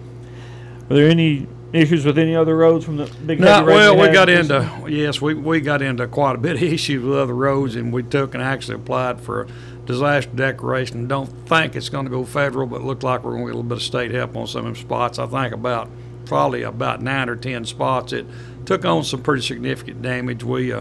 Were 0.89 0.95
there 0.95 1.09
any 1.09 1.47
issues 1.73 2.05
with 2.05 2.17
any 2.17 2.35
other 2.35 2.57
roads 2.57 2.85
from 2.85 2.97
the 2.97 3.05
big? 3.25 3.39
No, 3.39 3.63
well, 3.63 3.95
we 3.95 4.09
got 4.09 4.27
recently? 4.27 4.65
into 4.65 4.91
yes, 4.91 5.21
we, 5.21 5.33
we 5.33 5.61
got 5.61 5.81
into 5.81 6.07
quite 6.07 6.35
a 6.35 6.39
bit 6.39 6.55
of 6.55 6.63
issues 6.73 7.03
with 7.03 7.17
other 7.17 7.35
roads, 7.35 7.75
and 7.75 7.93
we 7.93 8.03
took 8.03 8.33
and 8.33 8.43
actually 8.43 8.75
applied 8.75 9.21
for 9.21 9.43
a 9.43 9.47
disaster 9.85 10.31
declaration. 10.31 11.07
Don't 11.07 11.27
think 11.47 11.75
it's 11.75 11.89
going 11.89 12.05
to 12.05 12.11
go 12.11 12.25
federal, 12.25 12.67
but 12.67 12.81
it 12.81 12.83
looked 12.83 13.03
like 13.03 13.23
we're 13.23 13.31
going 13.31 13.43
to 13.43 13.51
get 13.51 13.53
a 13.53 13.57
little 13.57 13.69
bit 13.69 13.77
of 13.77 13.83
state 13.83 14.11
help 14.11 14.35
on 14.35 14.47
some 14.47 14.65
of 14.65 14.73
them 14.73 14.75
spots. 14.75 15.19
I 15.19 15.27
think 15.27 15.53
about 15.53 15.89
probably 16.31 16.63
about 16.63 17.01
nine 17.01 17.27
or 17.27 17.35
ten 17.35 17.65
spots. 17.65 18.13
It 18.13 18.25
took 18.65 18.85
on 18.85 19.03
some 19.03 19.21
pretty 19.21 19.43
significant 19.43 20.01
damage. 20.01 20.45
We 20.45 20.71
uh, 20.71 20.79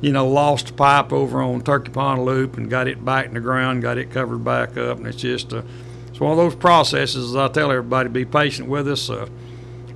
you 0.00 0.10
know, 0.10 0.26
lost 0.26 0.70
a 0.70 0.72
pipe 0.72 1.12
over 1.12 1.42
on 1.42 1.60
Turkey 1.60 1.92
Pond 1.92 2.24
Loop 2.24 2.56
and 2.56 2.70
got 2.70 2.88
it 2.88 3.04
back 3.04 3.26
in 3.26 3.34
the 3.34 3.40
ground, 3.40 3.82
got 3.82 3.98
it 3.98 4.10
covered 4.10 4.42
back 4.42 4.78
up, 4.78 4.96
and 4.96 5.06
it's 5.06 5.18
just 5.18 5.52
a, 5.52 5.62
it's 6.08 6.18
one 6.18 6.32
of 6.32 6.38
those 6.38 6.54
processes. 6.54 7.36
I 7.36 7.48
tell 7.48 7.70
everybody, 7.70 8.08
be 8.08 8.24
patient 8.24 8.70
with 8.70 8.88
us. 8.88 9.10
Uh, 9.10 9.28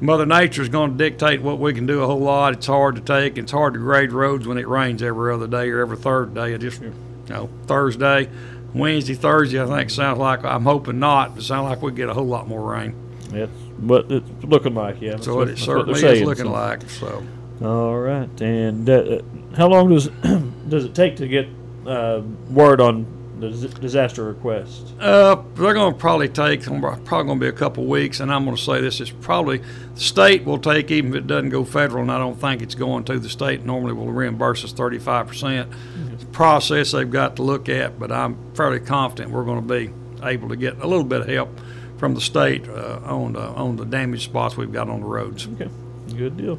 Mother 0.02 0.26
Nature 0.26 0.60
is 0.60 0.68
going 0.68 0.90
to 0.90 0.96
dictate 0.98 1.40
what 1.40 1.58
we 1.58 1.72
can 1.72 1.86
do 1.86 2.02
a 2.02 2.06
whole 2.06 2.20
lot. 2.20 2.52
It's 2.52 2.66
hard 2.66 2.96
to 2.96 3.00
take. 3.00 3.38
It's 3.38 3.52
hard 3.52 3.72
to 3.72 3.78
grade 3.80 4.12
roads 4.12 4.46
when 4.46 4.58
it 4.58 4.68
rains 4.68 5.02
every 5.02 5.32
other 5.32 5.46
day 5.46 5.70
or 5.70 5.80
every 5.80 5.96
third 5.96 6.34
day. 6.34 6.52
I 6.52 6.58
just, 6.58 6.82
you 6.82 6.92
know, 7.30 7.48
Thursday, 7.66 8.28
Wednesday, 8.74 9.14
Thursday. 9.14 9.62
I 9.62 9.66
think 9.66 9.88
sounds 9.88 10.18
like 10.18 10.44
I'm 10.44 10.64
hoping 10.64 10.98
not, 10.98 11.34
but 11.34 11.42
it 11.42 11.46
sounds 11.46 11.70
like 11.70 11.80
we 11.80 11.92
get 11.92 12.10
a 12.10 12.14
whole 12.14 12.26
lot 12.26 12.46
more 12.46 12.62
rain. 12.62 12.94
That's 13.32 13.52
what 13.78 14.10
it's 14.10 14.44
looking 14.44 14.74
like, 14.74 15.00
yeah. 15.00 15.16
So 15.16 15.40
it 15.42 15.56
certainly 15.58 16.02
is 16.02 16.22
looking 16.22 16.50
like. 16.50 16.88
So. 16.90 17.24
All 17.62 17.98
right, 17.98 18.40
and 18.40 18.88
uh, 18.88 19.20
how 19.54 19.68
long 19.68 19.90
does 19.90 20.08
does 20.68 20.84
it 20.86 20.94
take 20.94 21.16
to 21.16 21.28
get 21.28 21.46
uh, 21.86 22.22
word 22.48 22.80
on 22.80 23.06
the 23.38 23.50
disaster 23.50 24.24
request? 24.24 24.94
Uh, 24.98 25.42
they're 25.56 25.74
going 25.74 25.92
to 25.92 25.98
probably 25.98 26.28
take 26.28 26.62
probably 26.64 27.04
going 27.04 27.28
to 27.28 27.44
be 27.44 27.48
a 27.48 27.52
couple 27.52 27.84
weeks, 27.84 28.20
and 28.20 28.32
I'm 28.32 28.44
going 28.44 28.56
to 28.56 28.62
say 28.62 28.80
this 28.80 29.00
is 29.00 29.10
probably 29.10 29.58
the 29.58 30.00
state 30.00 30.44
will 30.44 30.58
take 30.58 30.90
even 30.90 31.10
if 31.10 31.16
it 31.16 31.26
doesn't 31.26 31.50
go 31.50 31.64
federal, 31.66 32.02
and 32.02 32.10
I 32.10 32.16
don't 32.16 32.40
think 32.40 32.62
it's 32.62 32.74
going 32.74 33.04
to. 33.04 33.18
The 33.18 33.28
state 33.28 33.64
normally 33.64 33.92
will 33.92 34.10
reimburse 34.10 34.64
us 34.64 34.72
35 34.72 35.26
percent. 35.26 35.70
Mm-hmm. 35.70 36.32
Process 36.32 36.92
they've 36.92 37.10
got 37.10 37.36
to 37.36 37.42
look 37.42 37.68
at, 37.68 37.98
but 37.98 38.10
I'm 38.10 38.38
fairly 38.54 38.80
confident 38.80 39.32
we're 39.32 39.44
going 39.44 39.60
to 39.60 39.68
be 39.68 39.92
able 40.22 40.48
to 40.48 40.56
get 40.56 40.78
a 40.78 40.86
little 40.86 41.04
bit 41.04 41.20
of 41.20 41.28
help 41.28 41.60
from 42.00 42.14
the 42.14 42.20
state 42.20 42.66
uh, 42.66 42.98
on 43.04 43.34
the, 43.34 43.40
on 43.42 43.76
the 43.76 43.84
damaged 43.84 44.22
spots 44.22 44.56
we've 44.56 44.72
got 44.72 44.88
on 44.88 45.00
the 45.00 45.06
roads. 45.06 45.46
Okay, 45.46 45.68
good 46.16 46.34
deal. 46.38 46.58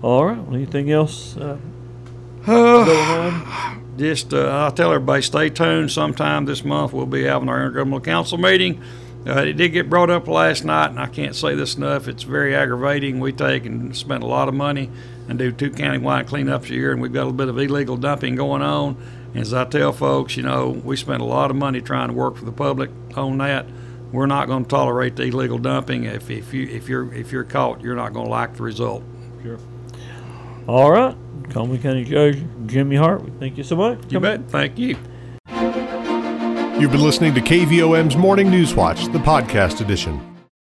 All 0.00 0.24
right. 0.24 0.38
Well, 0.38 0.56
anything 0.56 0.90
else 0.90 1.36
uh, 1.36 1.58
going 2.46 2.88
on? 2.88 3.94
Just 3.98 4.32
uh, 4.32 4.48
I'll 4.48 4.72
tell 4.72 4.92
everybody, 4.92 5.20
stay 5.20 5.50
tuned. 5.50 5.92
Sometime 5.92 6.46
this 6.46 6.64
month 6.64 6.94
we'll 6.94 7.04
be 7.04 7.24
having 7.24 7.50
our 7.50 7.70
intergovernmental 7.70 8.04
council 8.04 8.38
meeting. 8.38 8.82
Uh, 9.26 9.42
it 9.42 9.54
did 9.54 9.72
get 9.72 9.90
brought 9.90 10.08
up 10.08 10.26
last 10.26 10.64
night, 10.64 10.88
and 10.88 11.00
I 11.00 11.06
can't 11.06 11.34
say 11.34 11.54
this 11.54 11.74
enough. 11.74 12.08
It's 12.08 12.22
very 12.22 12.54
aggravating. 12.54 13.20
We 13.20 13.32
take 13.32 13.66
and 13.66 13.94
spend 13.94 14.22
a 14.22 14.26
lot 14.26 14.48
of 14.48 14.54
money 14.54 14.88
and 15.28 15.38
do 15.38 15.52
two 15.52 15.70
county-wide 15.70 16.28
cleanups 16.28 16.70
a 16.70 16.74
year, 16.74 16.92
and 16.92 17.02
we've 17.02 17.12
got 17.12 17.24
a 17.24 17.28
little 17.28 17.36
bit 17.36 17.48
of 17.48 17.58
illegal 17.58 17.98
dumping 17.98 18.36
going 18.36 18.62
on. 18.62 18.96
And 19.34 19.42
as 19.42 19.52
I 19.52 19.64
tell 19.64 19.92
folks, 19.92 20.36
you 20.36 20.44
know, 20.44 20.70
we 20.70 20.96
spend 20.96 21.20
a 21.20 21.26
lot 21.26 21.50
of 21.50 21.56
money 21.56 21.82
trying 21.82 22.08
to 22.08 22.14
work 22.14 22.36
for 22.36 22.46
the 22.46 22.52
public 22.52 22.90
on 23.16 23.36
that. 23.38 23.66
We're 24.12 24.26
not 24.26 24.46
going 24.46 24.64
to 24.64 24.68
tolerate 24.68 25.16
the 25.16 25.24
illegal 25.24 25.58
dumping. 25.58 26.04
If, 26.04 26.30
if 26.30 26.54
you 26.54 26.68
if 26.68 26.88
you're 26.88 27.12
if 27.12 27.32
you're 27.32 27.44
caught, 27.44 27.80
you're 27.80 27.96
not 27.96 28.12
going 28.12 28.26
to 28.26 28.30
like 28.30 28.56
the 28.56 28.62
result. 28.62 29.02
Sure. 29.42 29.58
All 30.66 30.90
right. 30.90 31.16
Conway 31.50 31.78
County 31.78 32.04
Judge 32.04 32.44
Jimmy 32.66 32.96
Hart, 32.96 33.22
we 33.22 33.30
thank 33.38 33.56
you 33.56 33.64
so 33.64 33.76
much. 33.76 34.00
You 34.10 34.20
bet. 34.20 34.48
Thank 34.50 34.78
you. 34.78 34.96
You've 36.78 36.92
been 36.92 37.02
listening 37.02 37.34
to 37.34 37.40
KVOM's 37.40 38.16
Morning 38.16 38.50
News 38.50 38.74
Watch, 38.74 39.06
the 39.06 39.18
podcast 39.18 39.80
edition. 39.80 40.35